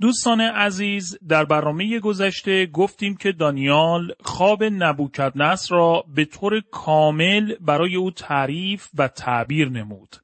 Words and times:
دوستان 0.00 0.40
عزیز 0.40 1.18
در 1.28 1.44
برنامه 1.44 2.00
گذشته 2.00 2.66
گفتیم 2.66 3.16
که 3.16 3.32
دانیال 3.32 4.12
خواب 4.20 4.64
نبوکدنصر 4.64 5.74
را 5.74 6.04
به 6.14 6.24
طور 6.24 6.60
کامل 6.70 7.54
برای 7.60 7.96
او 7.96 8.10
تعریف 8.10 8.88
و 8.98 9.08
تعبیر 9.08 9.68
نمود 9.68 10.16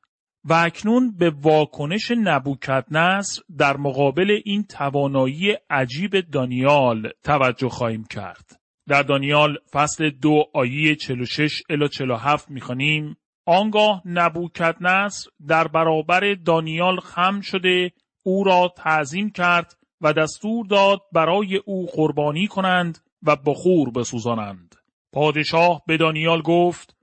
و 0.44 0.52
اکنون 0.52 1.16
به 1.16 1.30
واکنش 1.30 2.10
نبوکدنصر 2.10 3.42
در 3.58 3.76
مقابل 3.76 4.40
این 4.44 4.64
توانایی 4.64 5.56
عجیب 5.70 6.20
دانیال 6.20 7.10
توجه 7.22 7.68
خواهیم 7.68 8.04
کرد. 8.04 8.60
در 8.88 9.02
دانیال 9.02 9.58
فصل 9.72 10.10
دو 10.10 10.44
آیه 10.54 10.94
46 10.94 11.62
الی 11.70 11.88
47 11.88 12.50
می‌خوانیم 12.50 13.16
آنگاه 13.46 14.02
نبوکدنصر 14.04 15.30
در 15.48 15.68
برابر 15.68 16.34
دانیال 16.34 17.00
خم 17.00 17.40
شده 17.40 17.92
او 18.26 18.44
را 18.44 18.72
تعظیم 18.76 19.30
کرد 19.30 19.76
و 20.00 20.12
دستور 20.12 20.66
داد 20.66 21.00
برای 21.12 21.56
او 21.56 21.86
قربانی 21.86 22.46
کنند 22.46 22.98
و 23.22 23.36
بخور 23.36 23.90
بسوزانند. 23.90 24.74
پادشاه 25.12 25.82
به 25.86 25.96
دانیال 25.96 26.42
گفت 26.42 26.96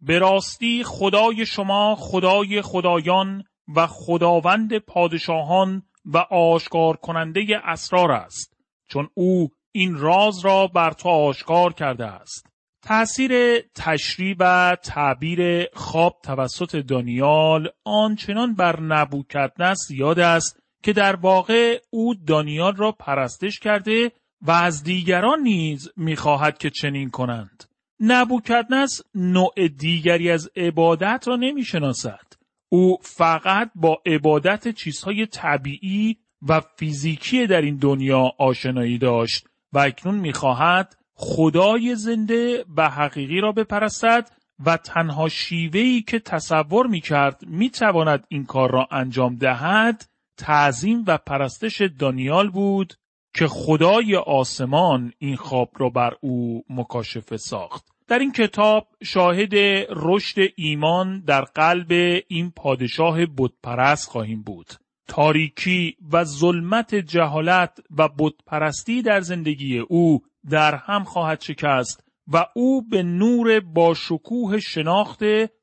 به 0.00 0.18
راستی 0.18 0.84
خدای 0.84 1.46
شما 1.46 1.94
خدای 1.94 2.62
خدایان 2.62 3.44
و 3.76 3.86
خداوند 3.86 4.78
پادشاهان 4.78 5.82
و 6.04 6.18
آشکار 6.18 6.96
کننده 6.96 7.46
اسرار 7.64 8.12
است 8.12 8.56
چون 8.88 9.08
او 9.14 9.48
این 9.72 9.94
راز 9.94 10.44
را 10.44 10.66
بر 10.66 10.90
تو 10.90 11.08
آشکار 11.08 11.72
کرده 11.72 12.06
است. 12.06 12.46
تأثیر 12.82 13.60
تشریح 13.74 14.36
و 14.40 14.76
تعبیر 14.82 15.66
خواب 15.74 16.20
توسط 16.22 16.76
دانیال 16.76 17.68
آنچنان 17.84 18.54
بر 18.54 18.80
نبوکدنس 18.80 19.78
زیاد 19.88 20.18
است 20.18 20.65
که 20.86 20.92
در 20.92 21.16
واقع 21.16 21.80
او 21.90 22.14
دانیال 22.14 22.76
را 22.76 22.92
پرستش 22.92 23.58
کرده 23.58 24.12
و 24.42 24.50
از 24.50 24.84
دیگران 24.84 25.40
نیز 25.40 25.88
می‌خواهد 25.96 26.58
که 26.58 26.70
چنین 26.70 27.10
کنند. 27.10 27.64
نبوکدنس 28.00 29.02
نوع 29.14 29.68
دیگری 29.78 30.30
از 30.30 30.50
عبادت 30.56 31.24
را 31.26 31.36
نمی‌شناسد. 31.36 32.26
او 32.68 32.98
فقط 33.02 33.70
با 33.74 34.02
عبادت 34.06 34.68
چیزهای 34.68 35.26
طبیعی 35.26 36.16
و 36.48 36.60
فیزیکی 36.60 37.46
در 37.46 37.60
این 37.60 37.76
دنیا 37.76 38.32
آشنایی 38.38 38.98
داشت 38.98 39.46
و 39.72 39.78
اکنون 39.78 40.14
می‌خواهد 40.14 40.96
خدای 41.14 41.94
زنده 41.96 42.64
و 42.76 42.90
حقیقی 42.90 43.40
را 43.40 43.52
بپرستد 43.52 44.30
و 44.66 44.76
تنها 44.76 45.28
شیوهی 45.28 46.02
که 46.02 46.18
تصور 46.18 46.86
می‌کرد 46.86 47.40
می‌تواند 47.46 48.24
این 48.28 48.44
کار 48.44 48.70
را 48.70 48.88
انجام 48.90 49.36
دهد 49.36 50.15
تعظیم 50.36 51.04
و 51.06 51.18
پرستش 51.18 51.82
دانیال 51.98 52.50
بود 52.50 52.94
که 53.34 53.46
خدای 53.46 54.16
آسمان 54.16 55.12
این 55.18 55.36
خواب 55.36 55.70
را 55.78 55.90
بر 55.90 56.14
او 56.20 56.64
مکاشفه 56.70 57.36
ساخت. 57.36 57.86
در 58.08 58.18
این 58.18 58.32
کتاب 58.32 58.88
شاهد 59.02 59.54
رشد 59.90 60.40
ایمان 60.56 61.20
در 61.20 61.40
قلب 61.40 62.22
این 62.28 62.50
پادشاه 62.50 63.26
بتپرست 63.38 64.08
خواهیم 64.08 64.42
بود. 64.42 64.72
تاریکی 65.08 65.96
و 66.12 66.24
ظلمت 66.24 66.94
جهالت 66.94 67.78
و 67.98 68.08
بتپرستی 68.08 69.02
در 69.02 69.20
زندگی 69.20 69.78
او 69.78 70.22
در 70.50 70.74
هم 70.74 71.04
خواهد 71.04 71.40
شکست 71.40 72.04
و 72.32 72.46
او 72.54 72.88
به 72.88 73.02
نور 73.02 73.60
با 73.60 73.94
شکوه 73.94 74.60
شناخت 74.60 75.20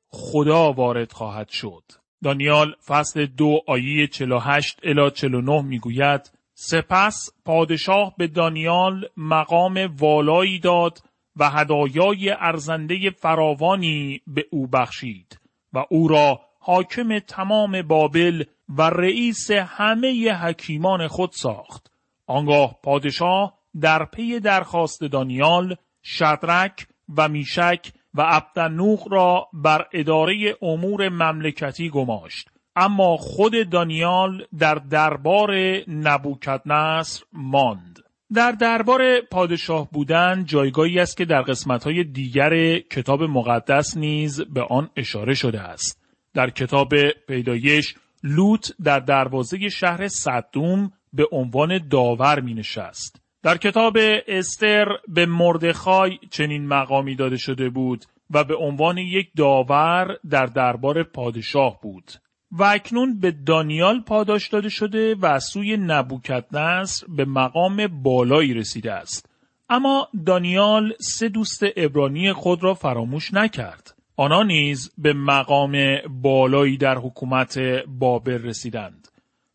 خدا 0.08 0.72
وارد 0.72 1.12
خواهد 1.12 1.48
شد. 1.48 2.03
دانیال 2.24 2.74
فصل 2.86 3.26
دو 3.26 3.60
آیه 3.66 4.06
48 4.06 4.80
الی 4.82 5.10
49 5.10 5.62
می‌گوید 5.62 6.30
سپس 6.54 7.30
پادشاه 7.44 8.14
به 8.18 8.26
دانیال 8.26 9.08
مقام 9.16 9.96
والایی 9.98 10.58
داد 10.58 10.98
و 11.36 11.50
هدایای 11.50 12.30
ارزنده 12.30 13.10
فراوانی 13.10 14.20
به 14.26 14.44
او 14.50 14.66
بخشید 14.66 15.40
و 15.72 15.84
او 15.90 16.08
را 16.08 16.40
حاکم 16.58 17.18
تمام 17.18 17.82
بابل 17.82 18.44
و 18.68 18.82
رئیس 18.82 19.50
همه 19.50 20.32
حکیمان 20.32 21.08
خود 21.08 21.30
ساخت. 21.32 21.90
آنگاه 22.26 22.78
پادشاه 22.82 23.58
در 23.80 24.04
پی 24.04 24.40
درخواست 24.40 25.04
دانیال 25.04 25.76
شدرک 26.04 26.86
و 27.16 27.28
میشک 27.28 27.92
و 28.14 28.22
عبدنوق 28.22 29.12
را 29.12 29.48
بر 29.52 29.86
اداره 29.92 30.56
امور 30.62 31.08
مملکتی 31.08 31.90
گماشت. 31.90 32.48
اما 32.76 33.16
خود 33.16 33.70
دانیال 33.70 34.46
در 34.58 34.74
دربار 34.74 35.50
نبوکدنصر 35.88 37.24
ماند. 37.32 37.98
در 38.34 38.52
دربار 38.52 39.20
پادشاه 39.20 39.90
بودن 39.90 40.44
جایگاهی 40.44 41.00
است 41.00 41.16
که 41.16 41.24
در 41.24 41.42
قسمتهای 41.42 42.04
دیگر 42.04 42.78
کتاب 42.78 43.22
مقدس 43.22 43.96
نیز 43.96 44.40
به 44.40 44.62
آن 44.62 44.90
اشاره 44.96 45.34
شده 45.34 45.60
است. 45.60 46.00
در 46.34 46.50
کتاب 46.50 46.88
پیدایش 47.28 47.94
لوط 48.22 48.70
در 48.84 49.00
دروازه 49.00 49.68
شهر 49.68 50.08
صدوم 50.08 50.92
به 51.12 51.26
عنوان 51.32 51.88
داور 51.88 52.40
می 52.40 52.54
نشست. 52.54 53.23
در 53.44 53.56
کتاب 53.56 53.96
استر 54.28 54.86
به 55.08 55.26
مردخای 55.26 56.18
چنین 56.30 56.66
مقامی 56.66 57.14
داده 57.14 57.36
شده 57.36 57.70
بود 57.70 58.04
و 58.30 58.44
به 58.44 58.56
عنوان 58.56 58.98
یک 58.98 59.30
داور 59.36 60.16
در 60.30 60.46
دربار 60.46 61.02
پادشاه 61.02 61.80
بود. 61.82 62.12
و 62.52 62.62
اکنون 62.62 63.20
به 63.20 63.30
دانیال 63.30 64.00
پاداش 64.00 64.48
داده 64.48 64.68
شده 64.68 65.14
و 65.14 65.26
از 65.26 65.44
سوی 65.44 65.76
نبوکدنصر 65.76 67.06
به 67.08 67.24
مقام 67.24 67.86
بالایی 68.02 68.54
رسیده 68.54 68.92
است. 68.92 69.28
اما 69.68 70.08
دانیال 70.26 70.92
سه 71.00 71.28
دوست 71.28 71.62
ابرانی 71.76 72.32
خود 72.32 72.64
را 72.64 72.74
فراموش 72.74 73.34
نکرد. 73.34 73.94
آنها 74.16 74.42
نیز 74.42 74.92
به 74.98 75.12
مقام 75.12 75.96
بالایی 76.08 76.76
در 76.76 76.98
حکومت 76.98 77.58
بابل 77.98 78.42
رسیدند. 78.42 79.08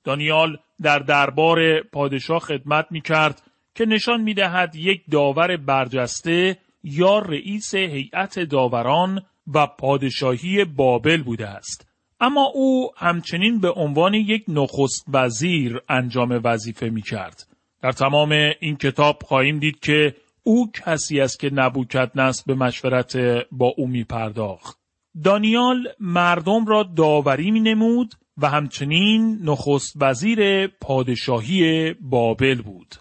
دانیال 0.04 0.58
در 0.82 1.00
دربار 1.00 1.82
پادشاه 1.82 2.40
خدمت 2.40 2.86
می 2.92 3.02
کرد 3.02 3.42
که 3.80 3.86
نشان 3.86 4.22
می 4.22 4.34
دهد 4.34 4.76
یک 4.76 5.02
داور 5.12 5.58
برجسته 5.58 6.58
یا 6.84 7.20
رئیس 7.20 7.76
هیئت 7.76 8.40
داوران 8.40 9.22
و 9.54 9.68
پادشاهی 9.68 10.66
بابل 10.66 11.24
بوده 11.24 11.48
است. 11.48 11.88
اما 12.20 12.52
او 12.54 12.92
همچنین 12.98 13.60
به 13.60 13.72
عنوان 13.72 14.14
یک 14.14 14.44
نخست 14.48 15.06
وزیر 15.08 15.82
انجام 15.90 16.42
وظیفه 16.44 16.90
می 16.90 17.02
کرد. 17.02 17.48
در 17.82 17.92
تمام 17.92 18.32
این 18.60 18.76
کتاب 18.76 19.20
خواهیم 19.24 19.60
دید 19.60 19.80
که 19.80 20.16
او 20.44 20.72
کسی 20.72 21.22
است 21.22 21.40
که 21.40 21.50
نبوکت 21.54 22.12
نصب 22.16 22.46
به 22.48 22.56
مشورت 22.56 23.18
با 23.52 23.74
او 23.78 23.88
می 23.88 24.04
پرداخت. 24.04 24.80
دانیال 25.24 25.88
مردم 26.00 26.66
را 26.66 26.84
داوری 26.84 27.52
می 27.52 27.60
نمود 27.60 28.14
و 28.38 28.50
همچنین 28.50 29.40
نخست 29.44 29.94
وزیر 30.02 30.68
پادشاهی 30.68 31.94
بابل 31.94 32.62
بود. 32.62 32.96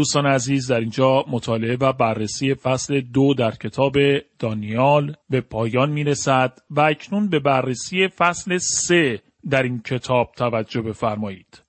دوستان 0.00 0.26
عزیز 0.26 0.70
در 0.70 0.80
اینجا 0.80 1.24
مطالعه 1.28 1.76
و 1.76 1.92
بررسی 1.92 2.54
فصل 2.54 3.00
دو 3.00 3.34
در 3.34 3.50
کتاب 3.50 3.94
دانیال 4.38 5.16
به 5.30 5.40
پایان 5.40 5.90
می 5.90 6.04
رسد 6.04 6.58
و 6.70 6.80
اکنون 6.80 7.28
به 7.28 7.38
بررسی 7.38 8.08
فصل 8.08 8.58
سه 8.58 9.22
در 9.50 9.62
این 9.62 9.82
کتاب 9.82 10.32
توجه 10.36 10.82
بفرمایید. 10.82 11.62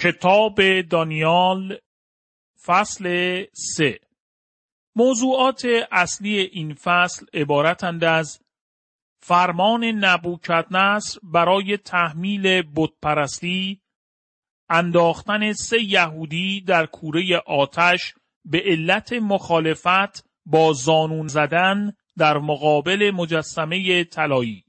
کتاب 0.00 0.80
دانیال 0.80 1.78
فصل 2.66 3.44
سه 3.52 4.00
موضوعات 4.96 5.66
اصلی 5.92 6.38
این 6.38 6.74
فصل 6.74 7.26
عبارتند 7.34 8.04
از 8.04 8.40
فرمان 9.20 9.84
نبوکدنصر 9.84 11.18
برای 11.22 11.76
تحمیل 11.76 12.62
بتپرستی 12.76 13.80
انداختن 14.68 15.52
سه 15.52 15.82
یهودی 15.84 16.60
در 16.60 16.86
کوره 16.86 17.42
آتش 17.46 18.14
به 18.44 18.62
علت 18.66 19.12
مخالفت 19.12 20.26
با 20.46 20.72
زانون 20.72 21.28
زدن 21.28 21.92
در 22.18 22.38
مقابل 22.38 23.10
مجسمه 23.14 24.04
طلایی 24.04 24.64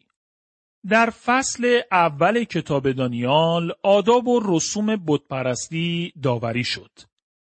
در 0.90 1.10
فصل 1.10 1.82
اول 1.92 2.44
کتاب 2.44 2.92
دانیال 2.92 3.72
آداب 3.84 4.28
و 4.28 4.42
رسوم 4.46 5.04
بتپرستی 5.08 6.14
داوری 6.24 6.64
شد. 6.64 6.92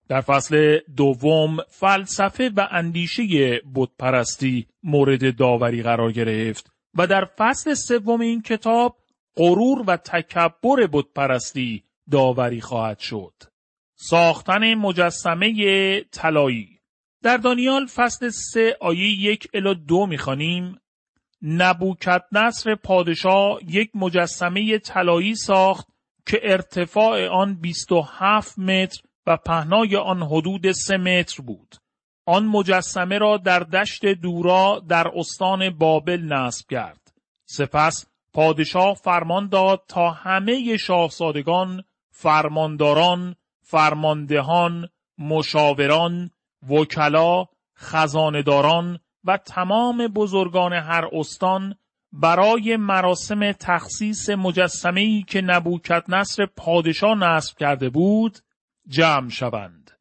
در 0.08 0.22
فصل 0.22 0.80
دوم 0.96 1.58
فلسفه 1.70 2.52
و 2.56 2.68
اندیشه 2.72 3.62
بتپرستی 3.76 4.68
مورد 4.84 5.36
داوری 5.36 5.84
قرار 5.84 6.12
گرفت 6.12 6.72
و 6.98 7.08
در 7.08 7.26
فصل 7.38 7.74
سوم 7.74 8.22
این 8.22 8.42
کتاب 8.42 8.98
غرور 9.38 9.84
و 9.88 9.98
تکبر 9.98 10.88
بتپرستی 10.94 11.84
داوری 12.12 12.62
خواهد 12.62 13.00
شد. 13.00 13.34
ساختن 13.96 14.74
مجسمه 14.74 16.02
طلایی 16.02 16.80
در 17.24 17.38
دانیال 17.38 17.86
فصل 17.86 18.30
سه 18.30 18.78
آیه 18.82 19.10
یک 19.10 19.48
الا 19.54 19.74
دو 19.74 20.06
می‌خوانیم 20.06 20.80
نبوکت 21.42 22.24
نصر 22.32 22.76
پادشاه 22.76 23.60
یک 23.68 23.92
مجسمه 23.94 24.78
طلایی 24.78 25.36
ساخت 25.36 25.88
که 26.26 26.40
ارتفاع 26.44 27.28
آن 27.28 27.56
27 27.56 28.60
متر 28.60 29.02
و 29.28 29.38
پهنای 29.38 29.96
آن 29.96 30.24
حدود 30.24 30.72
سه 30.72 30.98
متر 30.98 31.44
بود. 31.44 31.76
آن 32.26 32.46
مجسمه 32.46 33.18
را 33.18 33.38
در 33.38 33.60
دشت 33.60 34.06
دورا 34.06 34.84
در 34.90 35.12
استان 35.16 35.70
بابل 35.70 36.22
نصب 36.22 36.70
کرد. 36.70 37.14
سپس 37.46 38.06
پادشاه 38.34 38.94
فرمان 38.94 39.50
داد 39.50 39.84
تا 39.88 40.10
همه 40.10 40.78
شاهزادگان، 40.78 41.84
فرمانداران، 42.18 43.36
فرماندهان، 43.62 44.90
مشاوران، 45.18 46.32
وکلا، 46.70 47.46
خزانداران 47.78 49.00
و 49.24 49.38
تمام 49.38 50.08
بزرگان 50.08 50.74
هر 50.74 51.10
استان 51.14 51.76
برای 52.14 52.78
مراسم 52.78 53.52
تخصیص 53.52 54.30
مجسمه‌ای 54.30 55.24
که 55.28 55.42
نبوکت 55.42 56.04
نصر 56.10 56.46
پادشاه 56.46 57.18
نصب 57.18 57.58
کرده 57.58 57.90
بود 57.90 58.40
جمع 58.88 59.30
شوند. 59.30 59.92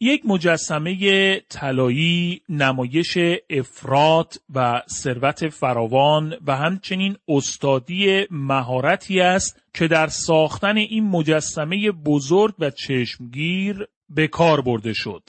یک 0.00 0.26
مجسمه 0.26 1.40
طلایی 1.40 2.42
نمایش 2.48 3.18
افراد 3.50 4.34
و 4.54 4.82
ثروت 4.88 5.48
فراوان 5.48 6.36
و 6.46 6.56
همچنین 6.56 7.16
استادی 7.28 8.26
مهارتی 8.30 9.20
است 9.20 9.59
که 9.74 9.88
در 9.88 10.06
ساختن 10.06 10.76
این 10.76 11.04
مجسمه 11.04 11.90
بزرگ 11.90 12.54
و 12.58 12.70
چشمگیر 12.70 13.86
به 14.08 14.28
کار 14.28 14.60
برده 14.60 14.92
شد. 14.92 15.22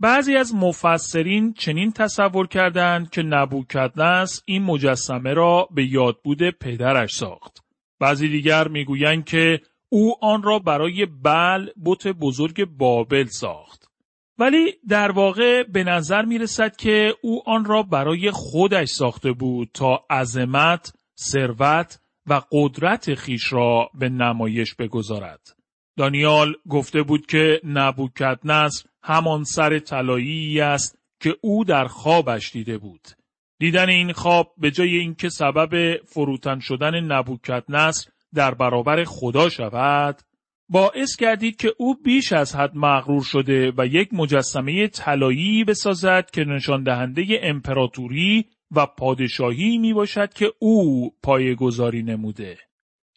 بعضی 0.00 0.36
از 0.36 0.54
مفسرین 0.54 1.52
چنین 1.52 1.92
تصور 1.92 2.46
کردند 2.46 3.10
که 3.10 3.22
نبوکدنس 3.22 4.42
این 4.44 4.62
مجسمه 4.62 5.34
را 5.34 5.68
به 5.74 5.86
یادبود 5.86 6.50
پدرش 6.50 7.10
ساخت. 7.10 7.64
بعضی 8.00 8.28
دیگر 8.28 8.68
می‌گویند 8.68 9.24
که 9.24 9.60
او 9.88 10.24
آن 10.24 10.42
را 10.42 10.58
برای 10.58 11.06
بل 11.06 11.68
بت 11.84 12.06
بزرگ 12.06 12.64
بابل 12.64 13.26
ساخت. 13.26 13.90
ولی 14.38 14.72
در 14.88 15.10
واقع 15.10 15.62
به 15.62 15.84
نظر 15.84 16.22
می 16.22 16.38
رسد 16.38 16.76
که 16.76 17.14
او 17.22 17.42
آن 17.48 17.64
را 17.64 17.82
برای 17.82 18.30
خودش 18.30 18.88
ساخته 18.88 19.32
بود 19.32 19.70
تا 19.74 20.04
عظمت، 20.10 20.92
ثروت 21.18 22.00
و 22.26 22.40
قدرت 22.52 23.14
خیش 23.14 23.52
را 23.52 23.90
به 23.94 24.08
نمایش 24.08 24.74
بگذارد. 24.74 25.56
دانیال 25.96 26.54
گفته 26.68 27.02
بود 27.02 27.26
که 27.26 27.60
نبوکدنصر 27.64 28.88
همان 29.02 29.44
سر 29.44 29.78
طلایی 29.78 30.60
است 30.60 30.98
که 31.20 31.36
او 31.40 31.64
در 31.64 31.84
خوابش 31.84 32.52
دیده 32.52 32.78
بود. 32.78 33.08
دیدن 33.58 33.88
این 33.88 34.12
خواب 34.12 34.54
به 34.58 34.70
جای 34.70 34.96
اینکه 34.96 35.28
سبب 35.28 35.96
فروتن 36.04 36.58
شدن 36.58 37.00
نبوکدنصر 37.00 38.10
در 38.34 38.54
برابر 38.54 39.04
خدا 39.04 39.48
شود، 39.48 40.22
باعث 40.68 41.16
کردید 41.16 41.56
که 41.56 41.74
او 41.78 41.94
بیش 41.94 42.32
از 42.32 42.56
حد 42.56 42.76
مغرور 42.76 43.22
شده 43.22 43.72
و 43.78 43.86
یک 43.86 44.08
مجسمه 44.12 44.88
طلایی 44.88 45.64
بسازد 45.64 46.30
که 46.30 46.44
نشان 46.44 46.82
دهنده 46.82 47.40
امپراتوری 47.42 48.46
و 48.70 48.86
پادشاهی 48.86 49.78
می 49.78 49.92
باشد 49.92 50.32
که 50.32 50.52
او 50.58 51.14
گذاری 51.58 52.02
نموده. 52.02 52.58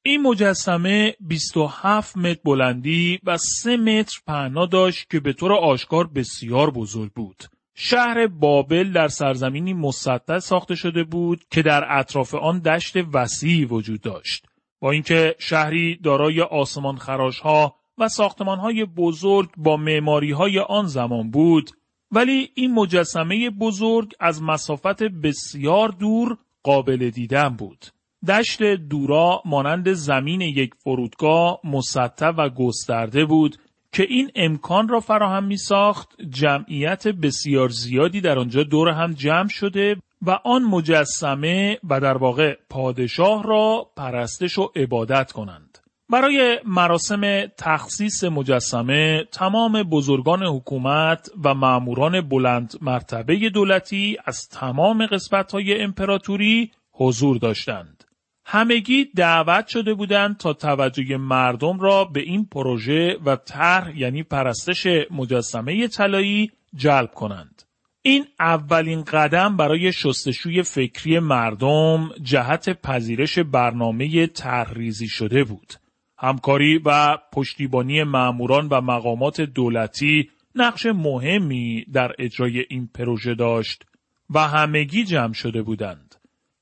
این 0.04 0.22
مجسمه 0.22 1.16
27 1.20 2.18
متر 2.18 2.40
بلندی 2.46 3.20
و 3.24 3.38
3 3.38 3.78
متر 3.78 4.20
پهنا 4.28 4.66
داشت 4.66 5.10
که 5.10 5.20
به 5.20 5.34
طور 5.34 5.54
آشکار 5.54 6.08
بسیار 6.08 6.72
بزرگ 6.72 7.12
بود. 7.12 7.44
شهر 7.76 8.28
بابل 8.28 8.92
در 8.92 9.08
سرزمینی 9.08 9.74
مسطح 9.74 10.40
ساخته 10.40 10.76
شده 10.76 11.04
بود 11.04 11.44
که 11.52 11.62
در 11.62 12.00
اطراف 12.00 12.36
آن 12.36 12.60
دشت 12.60 12.96
وسیعی 13.14 13.66
وجود 13.66 14.02
داشت. 14.02 14.46
با 14.80 14.92
اینکه 14.92 15.36
شهری 15.40 16.00
دارای 16.04 16.42
آسمان 16.42 16.98
خراش 16.98 17.40
ها 17.40 17.76
و 17.98 18.08
ساختمان 18.08 18.60
های 18.60 18.86
بزرگ 18.86 19.50
با 19.58 19.78
معماری 19.78 20.32
های 20.32 20.60
آن 20.60 20.88
زمان 20.88 21.32
بود 21.32 21.72
ولی 22.12 22.50
این 22.56 22.74
مجسمه 22.74 23.50
بزرگ 23.50 24.14
از 24.20 24.44
مسافت 24.44 25.04
بسیار 25.04 25.90
دور 25.90 26.38
قابل 26.64 27.10
دیدن 27.10 27.50
بود. 27.50 27.86
دشت 28.28 28.64
دورا 28.64 29.42
مانند 29.46 29.94
زمین 29.94 30.42
یک 30.42 30.74
فرودگاه 30.84 31.60
مسطح 31.64 32.28
و 32.28 32.50
گسترده 32.50 33.26
بود 33.26 33.58
که 33.92 34.04
این 34.10 34.32
امکان 34.36 34.88
را 34.88 35.00
فراهم 35.00 35.44
می 35.44 35.58
ساخت 35.58 36.22
جمعیت 36.30 37.08
بسیار 37.08 37.70
زیادی 37.70 38.22
در 38.22 38.40
آنجا 38.40 38.64
دور 38.64 38.90
هم 38.90 39.14
جمع 39.14 39.50
شده 39.50 39.96
و 40.22 40.32
آن 40.32 40.64
مجسمه 40.64 41.80
و 41.90 42.00
در 42.00 42.18
واقع 42.18 42.56
پادشاه 42.70 43.44
را 43.44 43.92
پرستش 43.98 44.58
و 44.58 44.72
عبادت 44.76 45.32
کنند. 45.32 45.67
برای 46.10 46.60
مراسم 46.66 47.46
تخصیص 47.46 48.24
مجسمه 48.24 49.24
تمام 49.32 49.84
بزرگان 49.84 50.44
حکومت 50.44 51.30
و 51.44 51.54
معموران 51.54 52.22
بلند 52.22 52.74
مرتبه 52.82 53.50
دولتی 53.50 54.18
از 54.26 54.50
تمام 54.50 55.06
قسمت 55.06 55.52
های 55.52 55.82
امپراتوری 55.82 56.72
حضور 56.92 57.38
داشتند. 57.38 58.04
همگی 58.46 59.06
دعوت 59.16 59.68
شده 59.68 59.94
بودند 59.94 60.38
تا 60.38 60.54
توجه 60.54 61.18
مردم 61.18 61.80
را 61.80 62.06
به 62.06 62.20
این 62.20 62.46
پروژه 62.46 63.18
و 63.26 63.36
طرح 63.36 63.98
یعنی 63.98 64.24
پرستش 64.24 64.88
مجسمه 65.12 65.88
طلایی 65.88 66.52
جلب 66.76 67.12
کنند. 67.12 67.64
این 68.02 68.26
اولین 68.40 69.04
قدم 69.04 69.58
برای 69.58 69.94
شستشوی 69.94 70.64
فکری 70.64 71.20
مردم 71.20 72.10
جهت 72.24 72.82
پذیرش 72.82 73.40
برنامه 73.40 74.28
طرحریزی 74.28 75.08
شده 75.08 75.44
بود. 75.44 75.74
همکاری 76.20 76.78
و 76.86 77.18
پشتیبانی 77.34 78.04
معموران 78.04 78.68
و 78.68 78.82
مقامات 78.82 79.42
دولتی 79.42 80.30
نقش 80.56 80.86
مهمی 80.86 81.86
در 81.94 82.12
اجرای 82.20 82.66
این 82.70 82.90
پروژه 82.94 83.36
داشت 83.36 83.84
و 84.30 84.40
همگی 84.40 85.04
جمع 85.04 85.34
شده 85.34 85.62
بودند. 85.62 86.16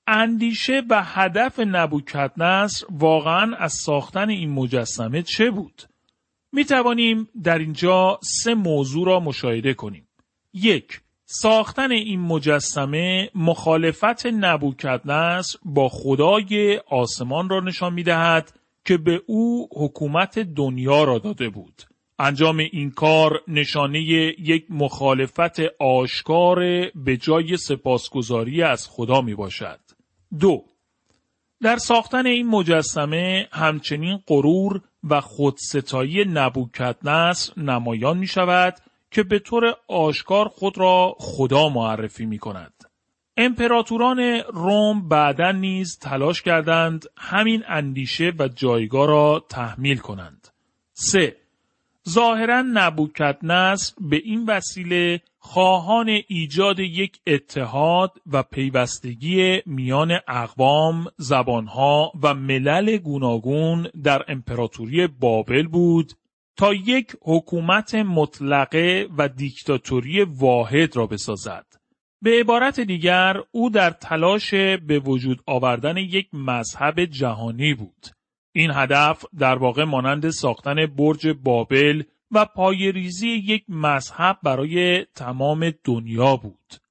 اندیشه 0.08 0.84
و 0.90 1.04
هدف 1.04 1.60
نبوکت 1.60 2.32
نصر 2.38 2.86
واقعا 2.90 3.56
از 3.56 3.74
ساختن 3.74 4.30
این 4.30 4.50
مجسمه 4.50 5.22
چه 5.22 5.52
بود؟ 5.52 5.82
می 6.52 6.66
توانیم 6.66 7.28
در 7.44 7.58
اینجا 7.58 8.20
سه 8.24 8.54
موضوع 8.54 9.08
را 9.08 9.20
مشاهده 9.20 9.74
کنیم. 9.74 10.08
یک، 10.54 11.02
ساختن 11.26 11.92
این 11.92 12.20
مجسمه 12.20 13.30
مخالفت 13.36 14.26
نبوکت 14.26 15.02
نصر 15.06 15.60
با 15.66 15.90
خدای 15.90 16.78
آسمان 16.78 17.50
را 17.50 17.60
نشان 17.60 17.94
می 17.94 18.04
دهد 18.04 18.60
که 18.86 18.98
به 18.98 19.22
او 19.26 19.70
حکومت 19.76 20.40
دنیا 20.40 21.04
را 21.04 21.20
داده 21.20 21.50
بود. 21.50 21.82
انجام 22.20 22.58
این 22.58 22.92
کار 22.92 23.42
نشانه 23.48 24.00
یک 24.00 24.66
مخالفت 24.70 25.60
آشکار 25.80 26.60
به 26.96 27.18
جای 27.18 27.58
سپاسگزاری 27.58 28.64
از 28.64 28.88
خدا 28.90 29.22
می 29.22 29.36
باشد. 29.36 29.80
دو 30.40 30.64
در 31.62 31.78
ساختن 31.78 32.26
این 32.26 32.48
مجسمه 32.48 33.48
همچنین 33.52 34.20
غرور 34.28 34.82
و 35.04 35.22
خودستایی 35.22 36.26
نبوکت 36.26 36.96
نصر 37.04 37.62
نمایان 37.62 38.18
می 38.18 38.28
شود 38.28 38.78
که 39.12 39.24
به 39.24 39.40
طور 39.40 39.76
آشکار 39.88 40.48
خود 40.48 40.78
را 40.78 41.16
خدا 41.20 41.70
معرفی 41.70 42.26
می 42.26 42.40
کند. 42.40 42.75
امپراتوران 43.38 44.20
روم 44.54 45.10
بعدا 45.10 45.52
نیز 45.52 46.00
تلاش 46.00 46.42
کردند 46.42 47.06
همین 47.18 47.64
اندیشه 47.68 48.34
و 48.40 48.48
جایگاه 48.48 49.08
را 49.08 49.46
تحمیل 49.50 49.98
کنند. 49.98 50.48
3. 50.94 51.36
ظاهرا 52.10 52.62
نبوکت 52.62 53.38
نصر 53.44 53.94
به 54.02 54.22
این 54.24 54.46
وسیله 54.46 55.22
خواهان 55.38 56.10
ایجاد 56.28 56.80
یک 56.80 57.20
اتحاد 57.28 58.12
و 58.32 58.44
پیوستگی 58.44 59.62
میان 59.66 60.12
اقوام، 60.28 61.06
زبانها 61.18 62.12
و 62.24 62.34
ملل 62.34 62.98
گوناگون 62.98 63.88
در 64.04 64.26
امپراتوری 64.28 65.08
بابل 65.08 65.68
بود 65.68 66.14
تا 66.58 66.74
یک 66.74 67.16
حکومت 67.22 67.96
مطلقه 67.96 69.08
و 69.18 69.30
دیکتاتوری 69.30 70.24
واحد 70.24 70.96
را 70.96 71.08
بسازد. 71.08 71.66
به 72.22 72.40
عبارت 72.40 72.80
دیگر 72.80 73.38
او 73.52 73.70
در 73.70 73.90
تلاش 73.90 74.54
به 74.88 75.00
وجود 75.00 75.42
آوردن 75.46 75.98
یک 75.98 76.28
مذهب 76.34 77.06
جهانی 77.06 77.74
بود. 77.74 78.08
این 78.54 78.72
هدف 78.74 79.26
در 79.40 79.56
واقع 79.56 79.84
مانند 79.84 80.30
ساختن 80.30 80.86
برج 80.86 81.28
بابل 81.28 82.04
و 82.32 82.46
پایریزی 82.46 83.28
یک 83.28 83.64
مذهب 83.70 84.38
برای 84.44 85.06
تمام 85.06 85.72
دنیا 85.84 86.36
بود. 86.36 86.86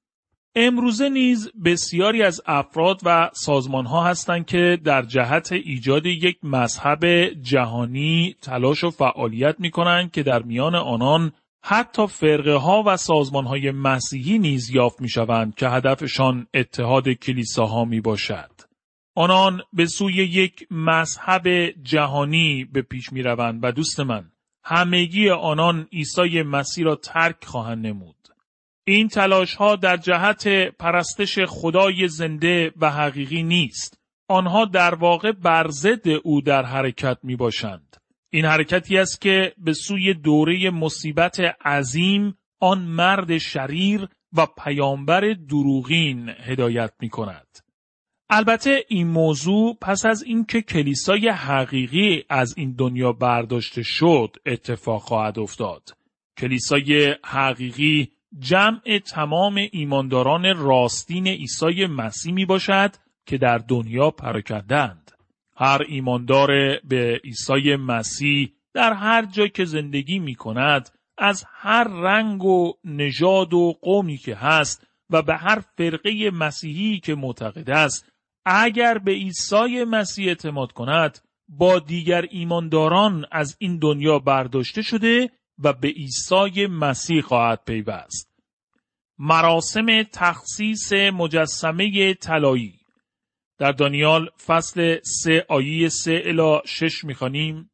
امروزه 0.55 1.09
نیز 1.09 1.51
بسیاری 1.65 2.23
از 2.23 2.41
افراد 2.45 3.01
و 3.03 3.29
سازمان 3.33 3.85
ها 3.85 4.03
هستند 4.03 4.45
که 4.45 4.79
در 4.83 5.01
جهت 5.01 5.51
ایجاد 5.51 6.05
یک 6.05 6.37
مذهب 6.43 7.05
جهانی 7.41 8.35
تلاش 8.41 8.83
و 8.83 8.89
فعالیت 8.89 9.55
می 9.59 9.71
کنند 9.71 10.11
که 10.11 10.23
در 10.23 10.41
میان 10.43 10.75
آنان 10.75 11.31
حتی 11.67 12.07
فرقه 12.07 12.53
ها 12.53 12.83
و 12.85 12.97
سازمان 12.97 13.45
های 13.45 13.71
مسیحی 13.71 14.39
نیز 14.39 14.69
یافت 14.69 15.01
می 15.01 15.09
شوند 15.09 15.55
که 15.55 15.69
هدفشان 15.69 16.47
اتحاد 16.53 17.09
کلیساها 17.09 17.85
می 17.85 18.01
باشد. 18.01 18.51
آنان 19.15 19.61
به 19.73 19.85
سوی 19.85 20.13
یک 20.13 20.67
مذهب 20.71 21.47
جهانی 21.83 22.65
به 22.65 22.81
پیش 22.81 23.13
می 23.13 23.21
روند 23.21 23.59
و 23.63 23.71
دوست 23.71 23.99
من 23.99 24.31
همگی 24.63 25.29
آنان 25.29 25.87
عیسی 25.93 26.41
مسیح 26.41 26.85
را 26.85 26.95
ترک 26.95 27.45
خواهند 27.45 27.87
نمود. 27.87 28.27
این 28.87 29.07
تلاش 29.07 29.55
ها 29.55 29.75
در 29.75 29.97
جهت 29.97 30.47
پرستش 30.79 31.39
خدای 31.39 32.07
زنده 32.07 32.73
و 32.77 32.91
حقیقی 32.91 33.43
نیست. 33.43 33.99
آنها 34.27 34.65
در 34.65 34.95
واقع 34.95 35.31
بر 35.31 35.67
ضد 35.67 36.07
او 36.23 36.41
در 36.41 36.65
حرکت 36.65 37.17
می 37.23 37.35
باشند. 37.35 37.97
این 38.35 38.45
حرکتی 38.45 38.97
است 38.97 39.21
که 39.21 39.53
به 39.57 39.73
سوی 39.73 40.13
دوره 40.13 40.69
مصیبت 40.69 41.39
عظیم 41.65 42.37
آن 42.59 42.81
مرد 42.81 43.37
شریر 43.37 44.07
و 44.33 44.45
پیامبر 44.63 45.33
دروغین 45.49 46.29
هدایت 46.29 46.93
می 46.99 47.09
کند. 47.09 47.47
البته 48.29 48.85
این 48.87 49.07
موضوع 49.07 49.77
پس 49.81 50.05
از 50.05 50.23
اینکه 50.23 50.61
کلیسای 50.61 51.29
حقیقی 51.29 52.23
از 52.29 52.53
این 52.57 52.71
دنیا 52.71 53.11
برداشته 53.11 53.83
شد 53.83 54.35
اتفاق 54.45 55.01
خواهد 55.01 55.39
افتاد. 55.39 55.89
کلیسای 56.37 57.15
حقیقی 57.25 58.11
جمع 58.39 58.99
تمام 59.11 59.67
ایمانداران 59.71 60.57
راستین 60.57 61.27
عیسی 61.27 61.85
مسیح 61.85 62.33
می 62.33 62.45
باشد 62.45 62.91
که 63.25 63.37
در 63.37 63.57
دنیا 63.57 64.11
پراکندند. 64.11 65.14
هر 65.57 65.81
ایماندار 65.87 66.79
به 66.83 67.21
عیسی 67.23 67.75
مسیح 67.75 68.53
در 68.73 68.93
هر 68.93 69.25
جا 69.25 69.47
که 69.47 69.65
زندگی 69.65 70.19
می 70.19 70.35
کند 70.35 70.89
از 71.17 71.45
هر 71.53 71.83
رنگ 71.83 72.43
و 72.43 72.73
نژاد 72.83 73.53
و 73.53 73.75
قومی 73.81 74.17
که 74.17 74.35
هست 74.35 74.87
و 75.09 75.21
به 75.21 75.35
هر 75.35 75.59
فرقه 75.77 76.31
مسیحی 76.33 76.99
که 76.99 77.15
معتقد 77.15 77.69
است 77.69 78.11
اگر 78.45 78.97
به 78.97 79.11
عیسی 79.11 79.83
مسیح 79.83 80.27
اعتماد 80.27 80.71
کند 80.71 81.19
با 81.49 81.79
دیگر 81.79 82.25
ایمانداران 82.29 83.25
از 83.31 83.55
این 83.59 83.79
دنیا 83.79 84.19
برداشته 84.19 84.81
شده 84.81 85.29
و 85.59 85.73
به 85.73 85.87
عیسی 85.87 86.67
مسیح 86.67 87.21
خواهد 87.21 87.61
پیوست. 87.65 88.31
مراسم 89.19 90.03
تخصیص 90.03 90.93
مجسمه 90.93 92.13
طلایی 92.13 92.84
در 93.57 93.71
دانیال 93.71 94.29
فصل 94.45 94.97
سه 95.03 95.45
آیه 95.49 95.89
سه 95.89 96.21
الا 96.25 96.61
شش 96.65 97.03
می‌خوانیم. 97.03 97.69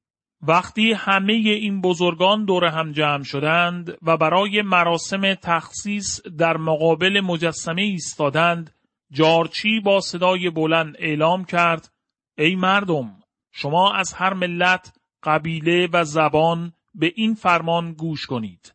وقتی 0.48 0.94
همه 0.94 1.34
این 1.34 1.82
بزرگان 1.82 2.46
دور 2.46 2.66
هم 2.66 2.92
جمع 2.92 3.24
شدند 3.24 3.98
و 4.02 4.18
برای 4.18 4.62
مراسم 4.62 5.34
تخصیص 5.34 6.22
در 6.38 6.58
مقابل 6.58 7.22
مجسمه 7.24 7.82
ایستادند 7.82 8.76
جارچی 9.12 9.80
با 9.80 10.00
صدای 10.00 10.50
بلند 10.50 10.96
اعلام 11.00 11.46
کرد 11.46 11.92
ای 12.38 12.56
مردم 12.56 13.20
شما 13.52 13.94
از 13.94 14.14
هر 14.14 14.34
ملت 14.34 14.94
قبیله 15.24 15.88
و 15.94 16.04
زبان 16.04 16.74
به 16.96 17.14
این 17.16 17.34
فرمان 17.34 17.94
گوش 17.94 18.26
کنید. 18.26 18.74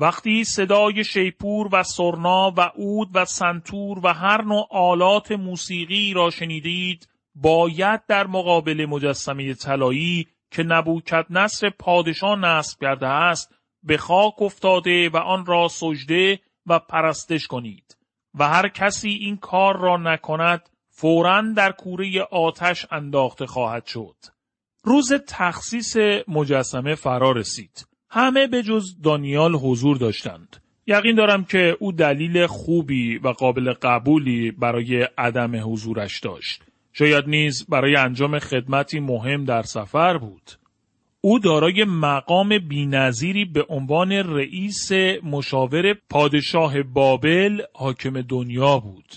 وقتی 0.00 0.44
صدای 0.44 1.04
شیپور 1.04 1.68
و 1.72 1.82
سرنا 1.82 2.52
و 2.56 2.60
عود 2.60 3.08
و 3.14 3.24
سنتور 3.24 3.98
و 4.02 4.12
هر 4.12 4.42
نوع 4.42 4.66
آلات 4.70 5.32
موسیقی 5.32 6.12
را 6.12 6.30
شنیدید 6.30 7.08
باید 7.34 8.06
در 8.06 8.26
مقابل 8.26 8.86
مجسمه 8.86 9.54
طلایی 9.54 10.26
که 10.50 10.62
نبوکت 10.62 11.26
نصر 11.30 11.70
پادشاه 11.70 12.38
نصب 12.38 12.80
کرده 12.80 13.06
است 13.06 13.54
به 13.82 13.96
خاک 13.96 14.42
افتاده 14.42 15.08
و 15.08 15.16
آن 15.16 15.46
را 15.46 15.68
سجده 15.68 16.40
و 16.66 16.78
پرستش 16.78 17.46
کنید 17.46 17.96
و 18.34 18.48
هر 18.48 18.68
کسی 18.68 19.10
این 19.10 19.36
کار 19.36 19.76
را 19.76 19.96
نکند 19.96 20.68
فورا 20.90 21.42
در 21.56 21.72
کوره 21.72 22.22
آتش 22.22 22.86
انداخته 22.90 23.46
خواهد 23.46 23.86
شد. 23.86 24.16
روز 24.84 25.12
تخصیص 25.12 25.96
مجسمه 26.28 26.94
فرا 26.94 27.32
رسید. 27.32 27.87
همه 28.10 28.46
به 28.46 28.62
جز 28.62 29.00
دانیال 29.02 29.54
حضور 29.54 29.96
داشتند. 29.96 30.56
یقین 30.86 31.14
دارم 31.14 31.44
که 31.44 31.76
او 31.80 31.92
دلیل 31.92 32.46
خوبی 32.46 33.18
و 33.18 33.28
قابل 33.28 33.72
قبولی 33.72 34.50
برای 34.50 35.08
عدم 35.18 35.72
حضورش 35.72 36.20
داشت. 36.20 36.62
شاید 36.92 37.24
نیز 37.28 37.66
برای 37.68 37.96
انجام 37.96 38.38
خدمتی 38.38 39.00
مهم 39.00 39.44
در 39.44 39.62
سفر 39.62 40.18
بود. 40.18 40.50
او 41.20 41.38
دارای 41.38 41.84
مقام 41.84 42.58
بینظیری 42.58 43.44
به 43.44 43.66
عنوان 43.68 44.12
رئیس 44.12 44.92
مشاور 45.22 45.94
پادشاه 46.10 46.82
بابل 46.82 47.62
حاکم 47.74 48.22
دنیا 48.22 48.78
بود. 48.78 49.14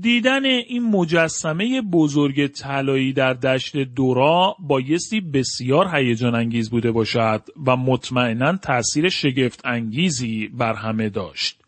دیدن 0.00 0.44
این 0.44 0.82
مجسمه 0.90 1.82
بزرگ 1.82 2.46
طلایی 2.46 3.12
در 3.12 3.34
دشت 3.34 3.76
دورا 3.76 4.56
بایستی 4.58 5.20
بسیار 5.20 5.96
هیجان 5.96 6.34
انگیز 6.34 6.70
بوده 6.70 6.92
باشد 6.92 7.42
و 7.66 7.76
مطمئنا 7.76 8.56
تأثیر 8.56 9.08
شگفت 9.08 9.60
انگیزی 9.64 10.48
بر 10.48 10.74
همه 10.74 11.08
داشت. 11.08 11.60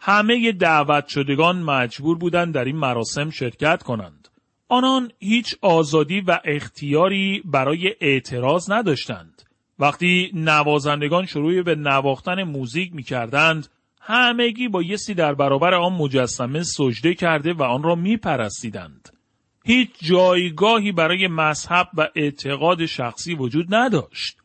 همه 0.00 0.52
دعوت 0.52 1.08
شدگان 1.08 1.62
مجبور 1.62 2.18
بودند 2.18 2.54
در 2.54 2.64
این 2.64 2.76
مراسم 2.76 3.30
شرکت 3.30 3.82
کنند. 3.82 4.28
آنان 4.68 5.10
هیچ 5.18 5.54
آزادی 5.62 6.20
و 6.20 6.38
اختیاری 6.44 7.42
برای 7.44 7.94
اعتراض 8.00 8.70
نداشتند. 8.70 9.42
وقتی 9.78 10.30
نوازندگان 10.34 11.26
شروع 11.26 11.62
به 11.62 11.74
نواختن 11.74 12.42
موزیک 12.42 12.94
می 12.94 13.02
کردند، 13.02 13.68
همگی 14.06 14.68
بایستی 14.68 15.14
در 15.14 15.34
برابر 15.34 15.74
آن 15.74 15.92
مجسمه 15.92 16.62
سجده 16.62 17.14
کرده 17.14 17.52
و 17.52 17.62
آن 17.62 17.82
را 17.82 17.94
می 17.94 18.16
پرستیدند. 18.16 19.08
هیچ 19.64 19.90
جایگاهی 20.02 20.92
برای 20.92 21.28
مذهب 21.28 21.88
و 21.94 22.08
اعتقاد 22.14 22.86
شخصی 22.86 23.34
وجود 23.34 23.74
نداشت. 23.74 24.36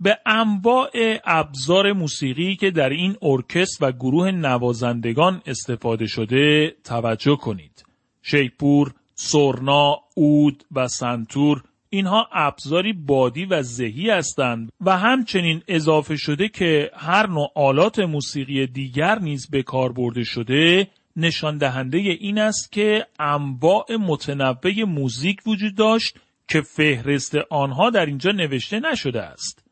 به 0.00 0.18
انواع 0.26 0.90
ابزار 1.24 1.92
موسیقی 1.92 2.56
که 2.56 2.70
در 2.70 2.88
این 2.88 3.16
ارکست 3.22 3.82
و 3.82 3.92
گروه 3.92 4.30
نوازندگان 4.30 5.42
استفاده 5.46 6.06
شده 6.06 6.76
توجه 6.84 7.36
کنید. 7.36 7.84
شیپور، 8.22 8.94
سرنا، 9.14 9.96
اود 10.14 10.64
و 10.72 10.88
سنتور 10.88 11.62
اینها 11.90 12.28
ابزاری 12.32 12.92
بادی 12.92 13.44
و 13.44 13.62
ذهی 13.62 14.10
هستند 14.10 14.72
و 14.80 14.98
همچنین 14.98 15.62
اضافه 15.68 16.16
شده 16.16 16.48
که 16.48 16.90
هر 16.94 17.26
نوع 17.26 17.52
آلات 17.54 17.98
موسیقی 17.98 18.66
دیگر 18.66 19.18
نیز 19.18 19.50
به 19.50 19.62
کار 19.62 19.92
برده 19.92 20.24
شده 20.24 20.88
نشان 21.16 21.58
دهنده 21.58 21.98
این 21.98 22.38
است 22.38 22.72
که 22.72 23.06
انواع 23.20 23.96
متنوع 24.00 24.84
موزیک 24.86 25.46
وجود 25.46 25.74
داشت 25.74 26.18
که 26.48 26.60
فهرست 26.60 27.34
آنها 27.50 27.90
در 27.90 28.06
اینجا 28.06 28.30
نوشته 28.30 28.80
نشده 28.80 29.22
است. 29.22 29.64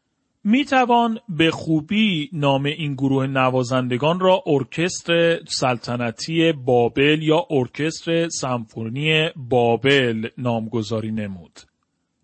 می 0.44 0.64
توان 0.64 1.18
به 1.28 1.50
خوبی 1.50 2.30
نام 2.32 2.64
این 2.64 2.94
گروه 2.94 3.26
نوازندگان 3.26 4.20
را 4.20 4.42
ارکستر 4.46 5.44
سلطنتی 5.44 6.52
بابل 6.52 7.22
یا 7.22 7.46
ارکستر 7.50 8.28
سمفونی 8.28 9.28
بابل 9.36 10.28
نامگذاری 10.38 11.12
نمود. 11.12 11.60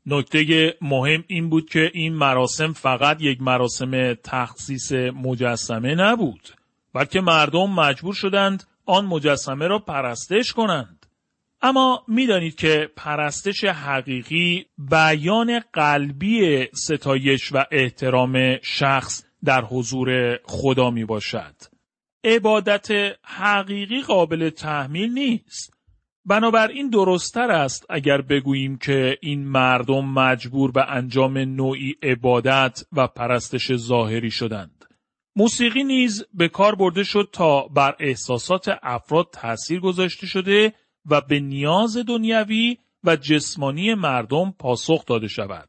نکته 0.07 0.75
مهم 0.81 1.25
این 1.27 1.49
بود 1.49 1.71
که 1.71 1.91
این 1.95 2.15
مراسم 2.15 2.73
فقط 2.73 3.17
یک 3.21 3.43
مراسم 3.43 4.15
تخصیص 4.15 4.93
مجسمه 4.93 5.95
نبود 5.95 6.49
بلکه 6.95 7.21
مردم 7.21 7.71
مجبور 7.71 8.15
شدند 8.15 8.65
آن 8.87 9.05
مجسمه 9.05 9.67
را 9.67 9.79
پرستش 9.79 10.53
کنند 10.53 11.07
اما 11.63 12.05
می‌دانید 12.09 12.55
که 12.55 12.91
پرستش 12.97 13.65
حقیقی 13.65 14.67
بیان 14.79 15.61
قلبی 15.73 16.69
ستایش 16.75 17.53
و 17.53 17.65
احترام 17.71 18.59
شخص 18.63 19.25
در 19.45 19.65
حضور 19.65 20.39
خدا 20.45 20.91
می 20.91 21.05
باشد. 21.05 21.55
عبادت 22.25 22.89
حقیقی 23.25 24.03
قابل 24.03 24.51
تحمیل 24.51 25.13
نیست. 25.13 25.73
بنابراین 26.25 26.91
درستتر 26.91 27.51
است 27.51 27.87
اگر 27.91 28.21
بگوییم 28.21 28.79
که 28.79 29.19
این 29.23 29.45
مردم 29.45 30.05
مجبور 30.05 30.73
به 30.73 30.91
انجام 30.91 31.39
نوعی 31.39 31.95
عبادت 32.03 32.85
و 32.93 33.07
پرستش 33.07 33.73
ظاهری 33.77 34.31
شدند. 34.31 34.85
موسیقی 35.37 35.85
نیز 35.85 36.25
به 36.35 36.49
کار 36.49 36.75
برده 36.75 37.05
شد 37.05 37.29
تا 37.33 37.69
بر 37.69 37.97
احساسات 38.01 38.79
افراد 38.83 39.29
تأثیر 39.33 39.81
گذاشته 39.81 40.27
شده 40.27 40.73
و 41.07 41.21
به 41.21 41.41
نیاز 41.41 41.97
دنیوی 41.97 42.77
و 43.05 43.17
جسمانی 43.17 43.95
مردم 43.95 44.55
پاسخ 44.59 45.05
داده 45.07 45.29
شود. 45.29 45.69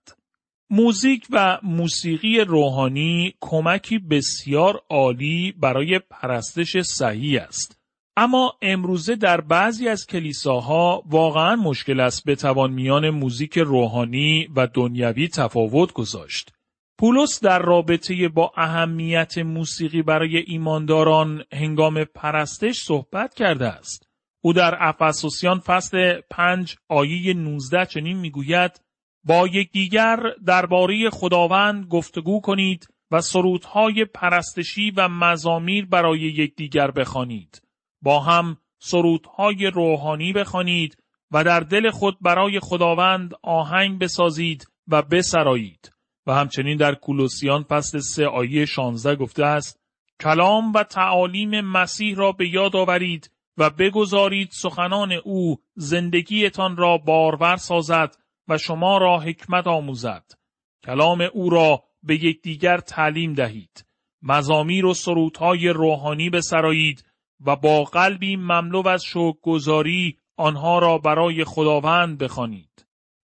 موزیک 0.69 1.27
و 1.29 1.60
موسیقی 1.63 2.39
روحانی 2.39 3.33
کمکی 3.41 4.00
بسیار 4.00 4.81
عالی 4.89 5.51
برای 5.51 6.00
پرستش 6.00 6.77
صحیح 6.77 7.41
است. 7.41 7.83
اما 8.17 8.53
امروزه 8.62 9.15
در 9.15 9.41
بعضی 9.41 9.88
از 9.88 10.08
کلیساها 10.08 11.03
واقعا 11.05 11.55
مشکل 11.55 12.00
است 12.00 12.24
بتوان 12.25 12.74
میان 12.74 13.10
موزیک 13.10 13.58
روحانی 13.58 14.48
و 14.55 14.67
دنیوی 14.67 15.27
تفاوت 15.27 15.93
گذاشت. 15.93 16.53
پولس 17.00 17.43
در 17.43 17.60
رابطه 17.60 18.27
با 18.27 18.51
اهمیت 18.55 19.38
موسیقی 19.38 20.01
برای 20.01 20.38
ایمانداران 20.38 21.43
هنگام 21.53 22.03
پرستش 22.03 22.79
صحبت 22.79 23.34
کرده 23.34 23.67
است. 23.67 24.08
او 24.41 24.53
در 24.53 24.77
افسوسیان 24.79 25.60
فصل 25.60 26.22
5 26.29 26.75
آیه 26.89 27.34
19 27.34 27.86
چنین 27.86 28.17
می‌گوید 28.17 28.82
با 29.24 29.48
یکدیگر 29.48 30.20
درباره 30.46 31.10
خداوند 31.10 31.86
گفتگو 31.86 32.41
کنید 32.41 32.88
و 33.12 33.22
سرودهای 33.22 34.05
پرستشی 34.05 34.91
و 34.91 35.08
مزامیر 35.08 35.86
برای 35.86 36.20
یکدیگر 36.20 36.91
بخوانید. 36.91 37.62
با 38.03 38.19
هم 38.19 38.57
سرودهای 38.79 39.72
روحانی 39.74 40.33
بخوانید 40.33 40.98
و 41.31 41.43
در 41.43 41.60
دل 41.60 41.89
خود 41.89 42.17
برای 42.22 42.60
خداوند 42.60 43.33
آهنگ 43.43 44.00
بسازید 44.00 44.67
و 44.88 45.01
بسرایید. 45.01 45.91
و 46.27 46.33
همچنین 46.33 46.77
در 46.77 46.95
کولوسیان 46.95 47.63
فصل 47.63 48.00
3 48.00 48.27
آیه 48.27 48.65
16 48.65 49.15
گفته 49.15 49.45
است 49.45 49.79
کلام 50.19 50.74
و 50.74 50.83
تعالیم 50.83 51.62
مسیح 51.62 52.15
را 52.15 52.31
به 52.31 52.50
یاد 52.50 52.75
آورید 52.75 53.31
و 53.57 53.69
بگذارید 53.69 54.50
سخنان 54.51 55.12
او 55.12 55.57
زندگیتان 55.75 56.77
را 56.77 56.98
بارور 56.98 57.55
سازد 57.55 58.15
و 58.48 58.57
شما 58.57 58.98
را 58.98 59.19
حکمت 59.19 59.67
آموزد. 59.67 60.24
کلام 60.86 61.22
او 61.33 61.50
را 61.50 61.83
به 62.03 62.25
یکدیگر 62.25 62.77
تعلیم 62.77 63.33
دهید. 63.33 63.86
مزامیر 64.22 64.86
و 64.86 64.93
سرودهای 64.93 65.69
روحانی 65.69 66.29
بسرایید 66.29 67.05
و 67.46 67.56
با 67.56 67.84
قلبی 67.84 68.36
مملو 68.36 68.88
از 68.88 69.06
گذاری 69.42 70.18
آنها 70.38 70.80
را 70.80 70.98
برای 70.98 71.44
خداوند 71.44 72.18
بخوانید. 72.18 72.86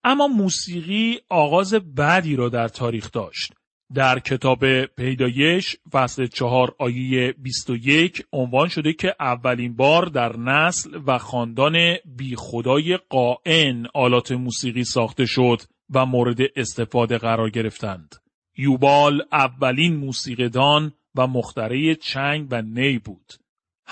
اما 0.04 0.26
موسیقی 0.26 1.20
آغاز 1.28 1.74
بعدی 1.74 2.36
را 2.36 2.48
در 2.48 2.68
تاریخ 2.68 3.10
داشت. 3.12 3.52
در 3.94 4.18
کتاب 4.18 4.84
پیدایش 4.84 5.76
فصل 5.92 6.26
چهار 6.26 6.74
آیه 6.78 7.34
21 7.38 8.26
عنوان 8.32 8.68
شده 8.68 8.92
که 8.92 9.14
اولین 9.20 9.76
بار 9.76 10.06
در 10.06 10.36
نسل 10.36 11.00
و 11.06 11.18
خاندان 11.18 11.96
بی 12.16 12.36
خدای 12.36 12.98
قائن 13.08 13.86
آلات 13.94 14.32
موسیقی 14.32 14.84
ساخته 14.84 15.26
شد 15.26 15.62
و 15.94 16.06
مورد 16.06 16.38
استفاده 16.56 17.18
قرار 17.18 17.50
گرفتند. 17.50 18.14
یوبال 18.56 19.22
اولین 19.32 19.96
موسیقیدان 19.96 20.92
و 21.14 21.26
مختره 21.26 21.94
چنگ 21.94 22.48
و 22.50 22.62
نی 22.62 22.98
بود. 22.98 23.41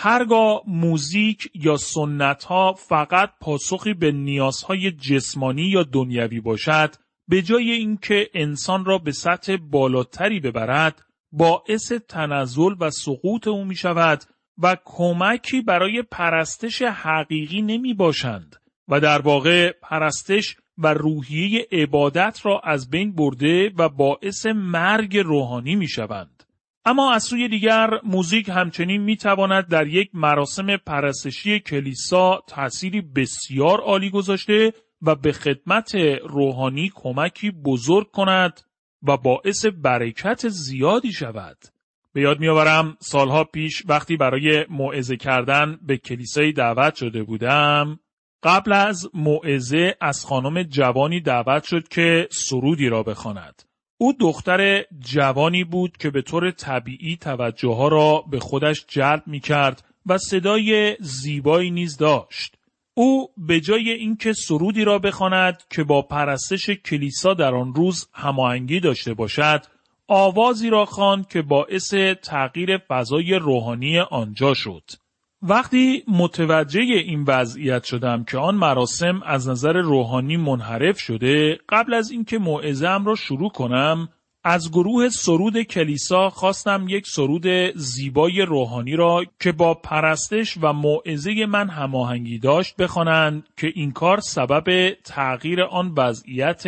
هرگاه 0.02 0.62
موزیک 0.66 1.50
یا 1.54 1.76
سنت 1.76 2.44
ها 2.44 2.72
فقط 2.72 3.30
پاسخی 3.40 3.94
به 3.94 4.12
نیازهای 4.12 4.90
جسمانی 4.90 5.62
یا 5.62 5.82
دنیوی 5.82 6.40
باشد 6.40 6.94
به 7.28 7.42
جای 7.42 7.70
اینکه 7.70 8.30
انسان 8.34 8.84
را 8.84 8.98
به 8.98 9.12
سطح 9.12 9.56
بالاتری 9.56 10.40
ببرد 10.40 11.02
باعث 11.32 11.92
تنزل 11.92 12.74
و 12.80 12.90
سقوط 12.90 13.48
او 13.48 13.64
می 13.64 13.76
شود 13.76 14.24
و 14.62 14.76
کمکی 14.84 15.60
برای 15.60 16.02
پرستش 16.02 16.82
حقیقی 16.82 17.62
نمی 17.62 17.94
باشند 17.94 18.56
و 18.88 19.00
در 19.00 19.20
واقع 19.20 19.72
پرستش 19.82 20.56
و 20.78 20.94
روحیه 20.94 21.66
عبادت 21.72 22.40
را 22.42 22.60
از 22.64 22.90
بین 22.90 23.12
برده 23.12 23.72
و 23.78 23.88
باعث 23.88 24.46
مرگ 24.46 25.18
روحانی 25.18 25.76
می 25.76 25.88
شوند. 25.88 26.39
اما 26.84 27.12
از 27.12 27.22
سوی 27.22 27.48
دیگر 27.48 27.90
موزیک 28.04 28.48
همچنین 28.48 29.02
می 29.02 29.16
تواند 29.16 29.68
در 29.68 29.86
یک 29.86 30.10
مراسم 30.14 30.76
پرستشی 30.76 31.60
کلیسا 31.60 32.42
تأثیری 32.46 33.00
بسیار 33.00 33.80
عالی 33.80 34.10
گذاشته 34.10 34.72
و 35.02 35.14
به 35.14 35.32
خدمت 35.32 35.94
روحانی 36.24 36.92
کمکی 36.94 37.50
بزرگ 37.50 38.10
کند 38.10 38.60
و 39.02 39.16
باعث 39.16 39.66
برکت 39.66 40.48
زیادی 40.48 41.12
شود. 41.12 41.56
به 42.12 42.20
یاد 42.20 42.40
میآورم 42.40 42.96
سالها 43.00 43.44
پیش 43.44 43.82
وقتی 43.86 44.16
برای 44.16 44.66
موعظه 44.70 45.16
کردن 45.16 45.78
به 45.82 45.96
کلیسای 45.96 46.52
دعوت 46.52 46.94
شده 46.94 47.22
بودم 47.22 47.98
قبل 48.42 48.72
از 48.72 49.08
موعظه 49.14 49.96
از 50.00 50.24
خانم 50.24 50.62
جوانی 50.62 51.20
دعوت 51.20 51.64
شد 51.64 51.88
که 51.88 52.28
سرودی 52.30 52.88
را 52.88 53.02
بخواند. 53.02 53.69
او 54.02 54.12
دختر 54.12 54.84
جوانی 55.00 55.64
بود 55.64 55.96
که 55.96 56.10
به 56.10 56.22
طور 56.22 56.50
طبیعی 56.50 57.16
توجه 57.16 57.68
ها 57.68 57.88
را 57.88 58.24
به 58.30 58.40
خودش 58.40 58.84
جلب 58.88 59.22
می 59.26 59.40
کرد 59.40 59.84
و 60.06 60.18
صدای 60.18 60.96
زیبایی 61.00 61.70
نیز 61.70 61.96
داشت. 61.96 62.56
او 62.94 63.28
به 63.36 63.60
جای 63.60 63.90
اینکه 63.90 64.32
سرودی 64.32 64.84
را 64.84 64.98
بخواند 64.98 65.62
که 65.70 65.84
با 65.84 66.02
پرستش 66.02 66.70
کلیسا 66.70 67.34
در 67.34 67.54
آن 67.54 67.74
روز 67.74 68.08
هماهنگی 68.12 68.80
داشته 68.80 69.14
باشد 69.14 69.62
آوازی 70.08 70.70
را 70.70 70.84
خواند 70.84 71.28
که 71.28 71.42
باعث 71.42 71.94
تغییر 72.22 72.78
فضای 72.78 73.34
روحانی 73.34 73.98
آنجا 73.98 74.54
شد 74.54 74.90
وقتی 75.42 76.04
متوجه 76.08 76.80
این 76.80 77.24
وضعیت 77.28 77.84
شدم 77.84 78.24
که 78.24 78.38
آن 78.38 78.54
مراسم 78.54 79.22
از 79.26 79.48
نظر 79.48 79.72
روحانی 79.72 80.36
منحرف 80.36 80.98
شده 80.98 81.58
قبل 81.68 81.94
از 81.94 82.10
اینکه 82.10 82.38
موعظه‌ام 82.38 83.04
را 83.04 83.14
شروع 83.14 83.50
کنم 83.50 84.08
از 84.44 84.70
گروه 84.70 85.08
سرود 85.08 85.62
کلیسا 85.62 86.30
خواستم 86.30 86.86
یک 86.88 87.06
سرود 87.06 87.46
زیبای 87.76 88.42
روحانی 88.42 88.96
را 88.96 89.24
که 89.40 89.52
با 89.52 89.74
پرستش 89.74 90.58
و 90.62 90.72
موعظه 90.72 91.46
من 91.46 91.68
هماهنگی 91.68 92.38
داشت 92.38 92.76
بخوانند 92.76 93.48
که 93.56 93.72
این 93.74 93.92
کار 93.92 94.20
سبب 94.20 94.94
تغییر 95.04 95.62
آن 95.62 95.94
وضعیت 95.96 96.64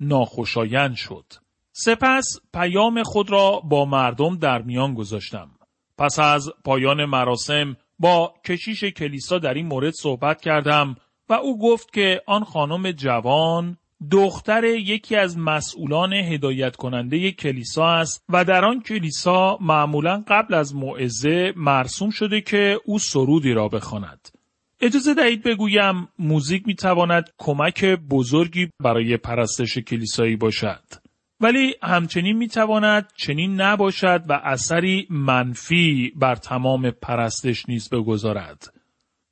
ناخوشایند 0.00 0.94
شد. 0.94 1.24
سپس 1.72 2.24
پیام 2.54 3.02
خود 3.02 3.30
را 3.30 3.60
با 3.60 3.84
مردم 3.84 4.36
در 4.38 4.62
میان 4.62 4.94
گذاشتم. 4.94 5.50
پس 5.98 6.18
از 6.18 6.50
پایان 6.64 7.04
مراسم 7.04 7.76
با 8.02 8.34
کشیش 8.44 8.84
کلیسا 8.84 9.38
در 9.38 9.54
این 9.54 9.66
مورد 9.66 9.92
صحبت 9.94 10.40
کردم 10.40 10.96
و 11.28 11.32
او 11.32 11.58
گفت 11.58 11.92
که 11.92 12.22
آن 12.26 12.44
خانم 12.44 12.92
جوان 12.92 13.76
دختر 14.10 14.64
یکی 14.64 15.16
از 15.16 15.38
مسئولان 15.38 16.12
هدایت 16.12 16.76
کننده 16.76 17.32
کلیسا 17.32 17.88
است 17.88 18.24
و 18.28 18.44
در 18.44 18.64
آن 18.64 18.80
کلیسا 18.80 19.58
معمولا 19.60 20.24
قبل 20.28 20.54
از 20.54 20.74
موعظه 20.74 21.52
مرسوم 21.56 22.10
شده 22.10 22.40
که 22.40 22.80
او 22.84 22.98
سرودی 22.98 23.52
را 23.52 23.68
بخواند. 23.68 24.28
اجازه 24.80 25.14
دهید 25.14 25.42
بگویم 25.42 26.08
موزیک 26.18 26.66
می‌تواند 26.66 27.30
کمک 27.38 27.84
بزرگی 27.84 28.70
برای 28.80 29.16
پرستش 29.16 29.78
کلیسایی 29.78 30.36
باشد. 30.36 31.01
ولی 31.42 31.74
همچنین 31.82 32.36
می‌تواند 32.36 33.12
چنین 33.16 33.60
نباشد 33.60 34.24
و 34.28 34.40
اثری 34.44 35.06
منفی 35.10 36.12
بر 36.16 36.34
تمام 36.34 36.90
پرستش 36.90 37.68
نیز 37.68 37.88
بگذارد. 37.88 38.72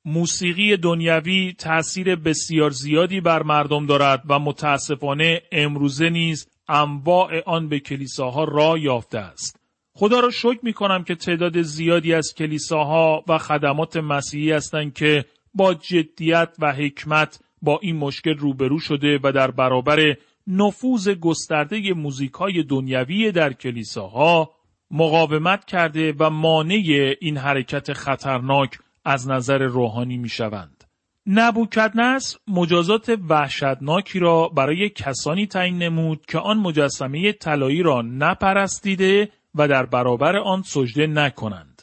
موسیقی 0.05 0.77
دنیوی 0.77 1.55
تأثیر 1.59 2.17
بسیار 2.17 2.71
زیادی 2.71 3.21
بر 3.21 3.43
مردم 3.43 3.87
دارد 3.87 4.23
و 4.29 4.39
متاسفانه 4.39 5.43
امروزه 5.53 6.11
نیز 6.11 6.49
انواع 6.69 7.43
آن 7.47 7.69
به 7.69 7.81
کلیساها 7.81 8.45
را 8.45 8.79
یافته 8.79 9.19
است. 9.19 9.61
خدا 9.93 10.21
را 10.21 10.31
شکر 10.31 10.59
می 10.63 10.73
کنم 10.73 11.05
که 11.05 11.15
تعداد 11.15 11.63
زیادی 11.63 12.15
از 12.15 12.35
کلیساها 12.35 13.25
و 13.29 13.39
خدمات 13.39 13.97
مسیحی 13.97 14.53
هستند 14.53 14.95
که 14.95 15.25
با 15.55 15.75
جدیت 15.75 16.49
و 16.59 16.73
حکمت 16.73 17.41
با 17.63 17.79
این 17.83 17.97
مشکل 17.97 18.35
روبرو 18.35 18.79
شده 18.79 19.19
و 19.23 19.33
در 19.33 19.51
برابر 19.51 20.17
نفوذ 20.51 21.09
گسترده 21.09 21.93
موزیک 21.93 22.33
های 22.33 22.63
دنیوی 22.63 23.33
در 23.33 23.53
کلیساها 23.53 24.51
مقاومت 24.91 25.65
کرده 25.65 26.15
و 26.19 26.31
مانع 26.31 27.15
این 27.21 27.37
حرکت 27.37 27.93
خطرناک 27.93 28.79
از 29.05 29.29
نظر 29.29 29.59
روحانی 29.59 30.17
می 30.17 30.29
شوند. 30.29 30.85
نبوکدنصر 31.27 32.39
مجازات 32.49 33.19
وحشتناکی 33.29 34.19
را 34.19 34.49
برای 34.49 34.89
کسانی 34.89 35.47
تعیین 35.47 35.79
نمود 35.79 36.27
که 36.27 36.39
آن 36.39 36.59
مجسمه 36.59 37.33
طلایی 37.33 37.83
را 37.83 38.03
نپرستیده 38.03 39.29
و 39.55 39.69
در 39.69 39.87
برابر 39.87 40.37
آن 40.37 40.63
سجده 40.63 41.07
نکنند. 41.07 41.83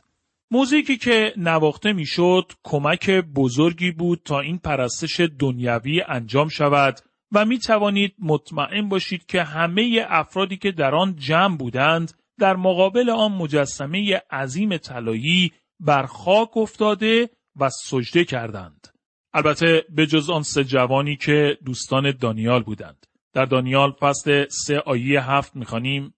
موزیکی 0.52 0.98
که 0.98 1.34
نواخته 1.38 1.94
می‌شد 1.94 2.52
کمک 2.64 3.10
بزرگی 3.10 3.92
بود 3.92 4.22
تا 4.26 4.40
این 4.40 4.58
پرستش 4.58 5.20
دنیوی 5.40 6.02
انجام 6.08 6.48
شود 6.48 7.00
و 7.32 7.46
می 7.46 7.60
توانید 7.60 8.16
مطمئن 8.20 8.90
باشید 8.90 9.26
که 9.26 9.44
همه 9.44 10.06
افرادی 10.10 10.58
که 10.58 10.72
در 10.72 10.96
آن 10.96 11.16
جمع 11.16 11.58
بودند 11.58 12.14
در 12.40 12.56
مقابل 12.56 13.10
آن 13.10 13.32
مجسمه 13.32 14.22
عظیم 14.32 14.78
طلایی 14.78 15.52
بر 15.80 16.06
خاک 16.06 16.58
افتاده 16.58 17.30
و 17.60 17.70
سجده 17.70 18.26
کردند. 18.26 18.88
البته 19.34 19.86
به 19.90 20.08
جز 20.08 20.30
آن 20.30 20.44
سه 20.44 20.64
جوانی 20.64 21.16
که 21.16 21.58
دوستان 21.66 22.12
دانیال 22.12 22.64
بودند. 22.64 23.06
در 23.34 23.46
دانیال 23.46 23.92
فصل 23.92 24.46
سه 24.50 24.80
آیه 24.80 25.32
هفت 25.32 25.56
می‌خوانیم 25.56 26.14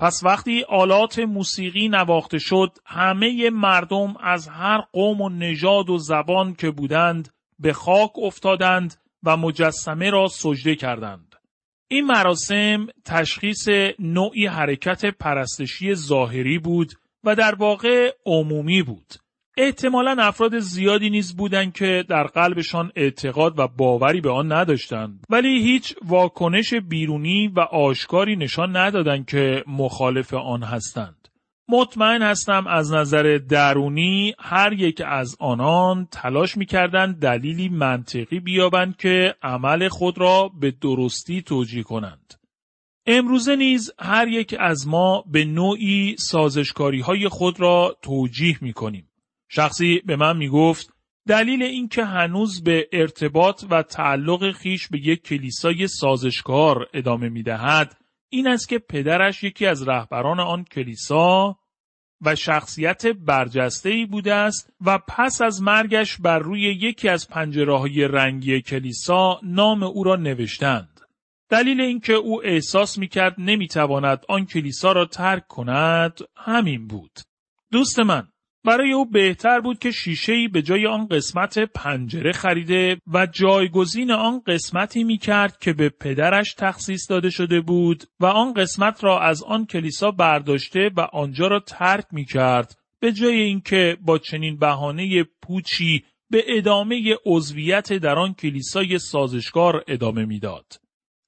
پس 0.00 0.20
وقتی 0.24 0.64
آلات 0.68 1.18
موسیقی 1.18 1.88
نواخته 1.88 2.38
شد 2.38 2.78
همه 2.86 3.50
مردم 3.50 4.16
از 4.20 4.48
هر 4.48 4.80
قوم 4.92 5.20
و 5.20 5.28
نژاد 5.28 5.90
و 5.90 5.98
زبان 5.98 6.54
که 6.54 6.70
بودند 6.70 7.28
به 7.58 7.72
خاک 7.72 8.10
افتادند 8.22 8.94
و 9.22 9.36
مجسمه 9.36 10.10
را 10.10 10.28
سجده 10.28 10.74
کردند. 10.74 11.34
این 11.88 12.04
مراسم 12.04 12.86
تشخیص 13.04 13.68
نوعی 13.98 14.46
حرکت 14.46 15.06
پرستشی 15.06 15.94
ظاهری 15.94 16.58
بود 16.58 16.92
و 17.24 17.34
در 17.34 17.54
واقع 17.54 18.12
عمومی 18.26 18.82
بود. 18.82 19.14
احتمالا 19.56 20.16
افراد 20.18 20.58
زیادی 20.58 21.10
نیز 21.10 21.36
بودند 21.36 21.72
که 21.72 22.04
در 22.08 22.22
قلبشان 22.22 22.92
اعتقاد 22.96 23.58
و 23.58 23.68
باوری 23.68 24.20
به 24.20 24.30
آن 24.30 24.52
نداشتند 24.52 25.24
ولی 25.30 25.62
هیچ 25.62 25.94
واکنش 26.04 26.74
بیرونی 26.74 27.48
و 27.48 27.60
آشکاری 27.60 28.36
نشان 28.36 28.76
ندادند 28.76 29.26
که 29.26 29.64
مخالف 29.66 30.34
آن 30.34 30.62
هستند. 30.62 31.17
مطمئن 31.68 32.22
هستم 32.22 32.66
از 32.66 32.92
نظر 32.92 33.38
درونی 33.48 34.34
هر 34.38 34.72
یک 34.72 35.02
از 35.06 35.36
آنان 35.40 36.08
تلاش 36.10 36.56
می‌کردند 36.56 37.16
دلیلی 37.16 37.68
منطقی 37.68 38.40
بیابند 38.40 38.96
که 38.96 39.34
عمل 39.42 39.88
خود 39.88 40.18
را 40.18 40.50
به 40.60 40.70
درستی 40.70 41.42
توجیه 41.42 41.82
کنند. 41.82 42.34
امروزه 43.06 43.56
نیز 43.56 43.92
هر 43.98 44.28
یک 44.28 44.56
از 44.58 44.88
ما 44.88 45.24
به 45.26 45.44
نوعی 45.44 46.16
سازشکاری 46.18 47.00
های 47.00 47.28
خود 47.28 47.60
را 47.60 47.96
توجیه 48.02 48.58
می 48.60 48.72
کنیم. 48.72 49.08
شخصی 49.48 50.02
به 50.06 50.16
من 50.16 50.36
می 50.36 50.48
گفت 50.48 50.92
دلیل 51.28 51.62
اینکه 51.62 52.04
هنوز 52.04 52.62
به 52.62 52.88
ارتباط 52.92 53.64
و 53.70 53.82
تعلق 53.82 54.52
خیش 54.52 54.88
به 54.88 54.98
یک 54.98 55.22
کلیسای 55.22 55.86
سازشکار 55.86 56.86
ادامه 56.94 57.28
می 57.28 57.42
دهد 57.42 57.96
این 58.30 58.48
است 58.48 58.68
که 58.68 58.78
پدرش 58.78 59.44
یکی 59.44 59.66
از 59.66 59.88
رهبران 59.88 60.40
آن 60.40 60.64
کلیسا 60.64 61.58
و 62.20 62.34
شخصیت 62.34 63.06
برجسته 63.06 63.88
ای 63.88 64.06
بوده 64.06 64.34
است 64.34 64.72
و 64.80 64.98
پس 64.98 65.42
از 65.42 65.62
مرگش 65.62 66.16
بر 66.16 66.38
روی 66.38 66.60
یکی 66.60 67.08
از 67.08 67.28
پنجره 67.28 68.08
رنگی 68.08 68.62
کلیسا 68.62 69.40
نام 69.42 69.82
او 69.82 70.04
را 70.04 70.16
نوشتند. 70.16 71.00
دلیل 71.48 71.80
اینکه 71.80 72.12
او 72.12 72.44
احساس 72.44 72.98
می 72.98 73.08
کرد 73.08 73.34
نمی 73.38 73.68
تواند 73.68 74.24
آن 74.28 74.46
کلیسا 74.46 74.92
را 74.92 75.04
ترک 75.04 75.46
کند 75.46 76.18
همین 76.36 76.86
بود. 76.86 77.18
دوست 77.72 77.98
من 77.98 78.28
برای 78.64 78.92
او 78.92 79.10
بهتر 79.10 79.60
بود 79.60 79.78
که 79.78 79.90
شیشه‌ای 79.90 80.48
به 80.48 80.62
جای 80.62 80.86
آن 80.86 81.06
قسمت 81.06 81.58
پنجره 81.58 82.32
خریده 82.32 83.00
و 83.12 83.26
جایگزین 83.26 84.10
آن 84.10 84.42
قسمتی 84.46 85.04
می 85.04 85.18
کرد 85.18 85.58
که 85.58 85.72
به 85.72 85.88
پدرش 85.88 86.54
تخصیص 86.54 87.10
داده 87.10 87.30
شده 87.30 87.60
بود 87.60 88.04
و 88.20 88.26
آن 88.26 88.52
قسمت 88.52 89.04
را 89.04 89.20
از 89.20 89.42
آن 89.42 89.66
کلیسا 89.66 90.10
برداشته 90.10 90.90
و 90.96 91.00
آنجا 91.00 91.46
را 91.46 91.60
ترک 91.60 92.04
می 92.12 92.24
کرد 92.24 92.74
به 93.00 93.12
جای 93.12 93.40
اینکه 93.40 93.96
با 94.00 94.18
چنین 94.18 94.58
بهانه 94.58 95.24
پوچی 95.42 96.04
به 96.30 96.44
ادامه 96.48 97.16
عضویت 97.26 97.92
در 97.92 98.18
آن 98.18 98.34
کلیسای 98.34 98.98
سازشکار 98.98 99.84
ادامه 99.88 100.24
می‌داد. 100.24 100.66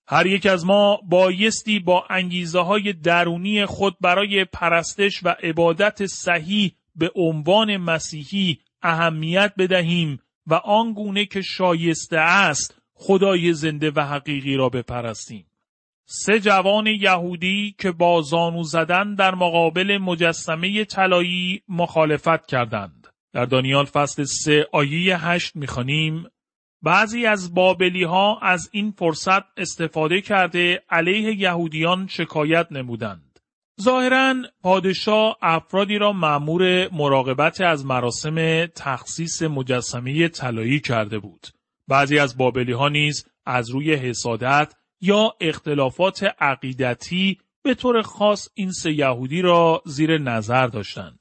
هر 0.09 0.27
یک 0.27 0.47
از 0.47 0.67
ما 0.67 1.01
بایستی 1.09 1.79
با 1.79 2.05
انگیزه 2.11 2.61
های 2.61 2.93
درونی 2.93 3.67
خود 3.67 3.97
برای 4.01 4.45
پرستش 4.45 5.21
و 5.25 5.37
عبادت 5.43 6.07
صحیح 6.07 6.73
به 6.95 7.11
عنوان 7.15 7.77
مسیحی 7.77 8.59
اهمیت 8.83 9.53
بدهیم 9.59 10.19
و 10.47 10.55
آنگونه 10.55 11.25
که 11.25 11.43
شایسته 11.43 12.19
است 12.19 12.81
خدای 12.95 13.53
زنده 13.53 13.93
و 13.97 14.01
حقیقی 14.01 14.57
را 14.57 14.69
بپرستیم. 14.69 15.47
سه 16.05 16.41
جوان 16.41 16.87
یهودی 16.87 17.75
که 17.79 17.93
با 17.93 18.23
زانو 18.23 18.63
زدن 18.63 19.15
در 19.15 19.35
مقابل 19.35 19.99
مجسمه 19.99 20.85
طلایی 20.85 21.63
مخالفت 21.69 22.47
کردند. 22.47 23.07
در 23.33 23.45
دانیال 23.45 23.85
فصل 23.85 24.25
سه 24.25 24.67
آیه 24.73 25.27
هشت 25.27 25.57
می‌خوانیم 25.57 26.27
بعضی 26.83 27.27
از 27.27 27.55
بابلی 27.55 28.05
ها 28.05 28.39
از 28.39 28.71
این 28.73 28.91
فرصت 28.91 29.43
استفاده 29.57 30.21
کرده 30.21 30.83
علیه 30.91 31.41
یهودیان 31.41 32.07
شکایت 32.07 32.67
نمودند. 32.71 33.30
ظاهرا 33.81 34.35
پادشاه 34.63 35.37
افرادی 35.43 35.99
را 35.99 36.13
مأمور 36.13 36.89
مراقبت 36.93 37.61
از 37.61 37.87
مراسم 37.87 38.67
تخصیص 38.67 39.43
مجسمه 39.43 40.29
طلایی 40.29 40.81
کرده 40.81 41.19
بود. 41.19 41.47
بعضی 41.89 42.19
از 42.19 42.37
بابلی 42.37 42.73
ها 42.73 42.89
نیز 42.89 43.27
از 43.47 43.71
روی 43.71 43.95
حسادت 43.95 44.75
یا 45.01 45.35
اختلافات 45.41 46.23
عقیدتی 46.39 47.39
به 47.63 47.75
طور 47.75 48.03
خاص 48.03 48.49
این 48.55 48.73
سه 48.73 48.93
یهودی 48.93 49.43
را 49.43 49.83
زیر 49.87 50.19
نظر 50.19 50.67
داشتند. 50.67 51.20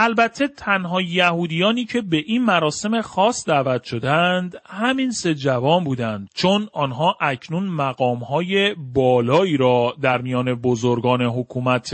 البته 0.00 0.48
تنها 0.48 1.00
یهودیانی 1.00 1.84
که 1.84 2.00
به 2.00 2.16
این 2.16 2.44
مراسم 2.44 3.00
خاص 3.00 3.48
دعوت 3.48 3.84
شدند 3.84 4.56
همین 4.66 5.10
سه 5.10 5.34
جوان 5.34 5.84
بودند 5.84 6.28
چون 6.34 6.68
آنها 6.72 7.16
اکنون 7.20 7.66
مقامهای 7.66 8.74
بالایی 8.74 9.56
را 9.56 9.96
در 10.00 10.20
میان 10.20 10.54
بزرگان 10.54 11.22
حکومت 11.22 11.90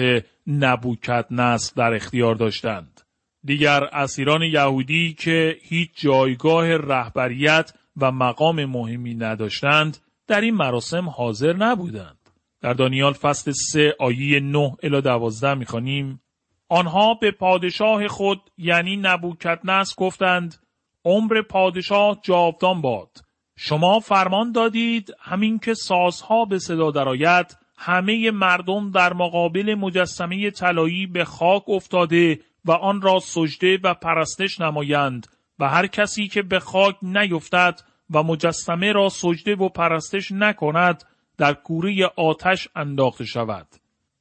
نبوکت 0.47 1.27
نصر 1.31 1.73
در 1.77 1.95
اختیار 1.95 2.35
داشتند. 2.35 3.01
دیگر 3.45 3.85
اسیران 3.85 4.43
یهودی 4.43 5.15
که 5.19 5.57
هیچ 5.63 5.91
جایگاه 5.95 6.77
رهبریت 6.77 7.73
و 7.97 8.13
مقام 8.13 8.65
مهمی 8.65 9.15
نداشتند 9.15 9.99
در 10.27 10.41
این 10.41 10.55
مراسم 10.55 11.09
حاضر 11.09 11.53
نبودند. 11.53 12.19
در 12.61 12.73
دانیال 12.73 13.13
فصل 13.13 13.53
3 13.53 13.95
آیه 14.01 14.41
9 14.41 14.77
الی 14.83 15.01
12 15.01 15.55
می‌خوانیم 15.55 16.21
آنها 16.69 17.15
به 17.15 17.31
پادشاه 17.31 18.09
خود 18.09 18.41
یعنی 18.59 18.97
نبوکت 18.97 19.61
گفتند 19.97 20.57
عمر 21.05 21.43
پادشاه 21.43 22.19
جاودان 22.23 22.81
باد. 22.81 23.11
شما 23.57 24.01
فرمان 24.01 24.53
دادید 24.53 25.15
همین 25.21 25.59
که 25.59 25.75
سازها 25.75 26.45
به 26.45 26.59
صدا 26.59 26.91
درآید 26.91 27.57
همه 27.77 28.31
مردم 28.31 28.91
در 28.91 29.13
مقابل 29.13 29.75
مجسمه 29.75 30.51
طلایی 30.51 31.07
به 31.07 31.25
خاک 31.25 31.69
افتاده 31.69 32.41
و 32.65 32.73
آن 32.73 33.01
را 33.01 33.19
سجده 33.21 33.79
و 33.83 33.95
پرستش 33.95 34.61
نمایند 34.61 35.27
و 35.59 35.69
هر 35.69 35.87
کسی 35.87 36.29
که 36.29 36.43
به 36.43 36.59
خاک 36.59 36.97
نیفتد 37.03 37.81
و 38.11 38.23
مجسمه 38.23 38.93
را 38.93 39.09
سجده 39.09 39.57
و 39.57 39.69
پرستش 39.69 40.33
نکند 40.33 41.05
در 41.39 41.55
کوره 41.55 42.11
آتش 42.17 42.69
انداخته 42.77 43.25
شود. 43.25 43.67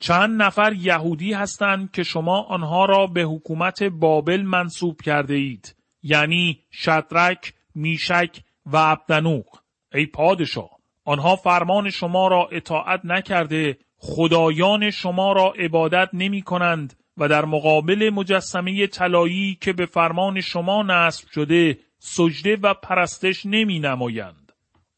چند 0.04 0.42
نفر 0.42 0.74
یهودی 0.74 1.34
هستند 1.34 1.92
که 1.92 2.04
شما 2.04 2.42
آنها 2.42 2.86
را 2.86 3.08
به 3.08 3.22
حکومت 3.22 3.84
بابل 3.84 4.42
منصوب 4.42 5.02
کرده 5.02 5.34
اید 5.34 5.76
یعنی 6.02 6.60
شدرک، 6.72 7.54
میشک 7.76 8.42
و 8.66 8.78
عبدنوق 8.78 9.46
ای 9.94 10.06
پادشاه 10.06 10.70
آنها 11.06 11.36
فرمان 11.36 11.90
شما 11.90 12.28
را 12.28 12.48
اطاعت 12.52 13.02
نکرده 13.04 13.78
خدایان 13.98 14.92
شما 14.92 15.34
را 15.34 15.54
عبادت 15.60 16.10
نمی 16.14 16.42
کنند 16.42 16.94
و 17.18 17.28
در 17.28 17.46
مقابل 17.46 18.10
مجسمه 18.14 18.88
طلایی 18.88 19.58
که 19.62 19.74
به 19.74 19.86
فرمان 19.86 20.42
شما 20.42 20.84
نصب 20.84 21.28
شده 21.32 21.78
سجده 22.00 22.56
و 22.56 22.74
پرستش 22.74 23.46
نمی 23.46 23.80
نمایند. 23.80 24.43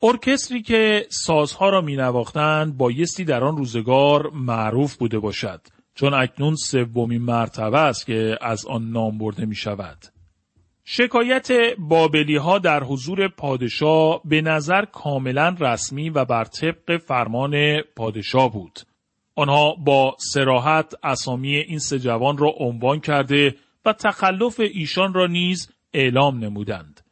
ارکستری 0.05 0.61
که 0.61 1.05
سازها 1.09 1.69
را 1.69 1.81
می 1.81 1.95
نواختند 1.95 2.77
بایستی 2.77 3.25
در 3.25 3.43
آن 3.43 3.57
روزگار 3.57 4.29
معروف 4.33 4.95
بوده 4.95 5.19
باشد 5.19 5.61
چون 5.95 6.13
اکنون 6.13 6.55
سومین 6.55 7.21
مرتبه 7.21 7.79
است 7.79 8.05
که 8.05 8.37
از 8.41 8.65
آن 8.65 8.91
نام 8.91 9.17
برده 9.17 9.45
می 9.45 9.55
شود. 9.55 9.97
شکایت 10.83 11.47
بابلی 11.79 12.35
ها 12.35 12.59
در 12.59 12.83
حضور 12.83 13.27
پادشاه 13.27 14.21
به 14.25 14.41
نظر 14.41 14.85
کاملا 14.85 15.55
رسمی 15.59 16.09
و 16.09 16.25
بر 16.25 16.43
طبق 16.43 16.97
فرمان 16.97 17.81
پادشاه 17.95 18.53
بود. 18.53 18.79
آنها 19.35 19.75
با 19.75 20.15
سراحت 20.19 20.93
اسامی 21.03 21.55
این 21.55 21.79
سه 21.79 21.99
جوان 21.99 22.37
را 22.37 22.53
عنوان 22.59 22.99
کرده 22.99 23.55
و 23.85 23.93
تخلف 23.93 24.59
ایشان 24.59 25.13
را 25.13 25.27
نیز 25.27 25.71
اعلام 25.93 26.39
نمودند. 26.39 27.04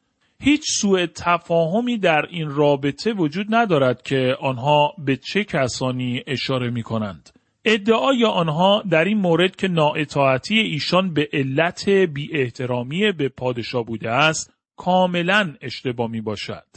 هیچ 0.45 0.71
سوء 0.71 1.05
تفاهمی 1.05 1.97
در 1.97 2.25
این 2.29 2.49
رابطه 2.49 3.13
وجود 3.13 3.47
ندارد 3.49 4.01
که 4.01 4.37
آنها 4.41 4.93
به 4.97 5.17
چه 5.17 5.43
کسانی 5.43 6.23
اشاره 6.27 6.69
می 6.69 6.83
کنند. 6.83 7.29
ادعای 7.65 8.25
آنها 8.25 8.83
در 8.89 9.05
این 9.05 9.17
مورد 9.17 9.55
که 9.55 9.67
نااطاعتی 9.67 10.59
ایشان 10.59 11.13
به 11.13 11.29
علت 11.33 11.89
بی 11.89 12.29
احترامی 12.33 13.11
به 13.11 13.29
پادشاه 13.29 13.83
بوده 13.83 14.09
است 14.11 14.53
کاملا 14.77 15.53
اشتباه 15.61 16.11
می 16.11 16.21
باشد. 16.21 16.67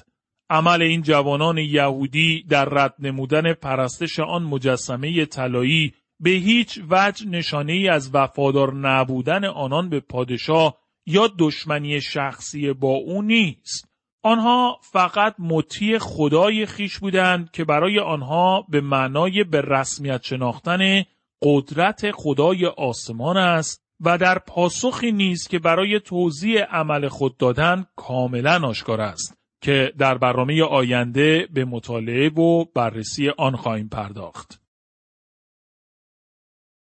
عمل 0.50 0.83
این 0.83 1.02
جوانان 1.02 1.59
یهودی 1.59 2.44
در 2.48 2.64
رد 2.64 2.94
نمودن 2.98 3.52
پرستش 3.52 4.20
آن 4.20 4.42
مجسمه 4.42 5.24
طلایی 5.24 5.94
به 6.20 6.31
هیچ 6.31 6.81
وجه 6.90 7.29
نشانه 7.29 7.72
ای 7.72 7.88
از 7.88 8.11
وفادار 8.14 8.74
نبودن 8.74 9.44
آنان 9.44 9.88
به 9.88 10.00
پادشاه 10.00 10.86
یا 11.07 11.31
دشمنی 11.38 12.01
شخصی 12.01 12.73
با 12.73 12.88
او 12.88 13.23
نیست. 13.23 13.88
آنها 14.23 14.79
فقط 14.83 15.35
مطیع 15.38 15.99
خدای 15.99 16.66
خیش 16.66 16.99
بودند 16.99 17.51
که 17.51 17.64
برای 17.64 17.99
آنها 17.99 18.66
به 18.69 18.81
معنای 18.81 19.45
به 19.45 19.61
رسمیت 19.61 20.23
شناختن 20.23 21.05
قدرت 21.42 22.11
خدای 22.11 22.66
آسمان 22.66 23.37
است 23.37 23.83
و 24.01 24.19
در 24.19 24.38
پاسخی 24.38 25.12
نیست 25.12 25.51
که 25.51 25.59
برای 25.59 26.01
توضیح 26.01 26.62
عمل 26.62 27.09
خود 27.09 27.37
دادن 27.37 27.87
کاملا 27.97 28.69
آشکار 28.69 29.01
است 29.01 29.38
که 29.61 29.92
در 29.99 30.19
برنامه 30.19 30.62
آینده 30.62 31.49
به 31.55 31.64
مطالعه 31.64 32.29
و 32.29 32.64
بررسی 32.75 33.29
آن 33.29 33.57
خواهیم 33.57 33.88
پرداخت. 33.88 34.65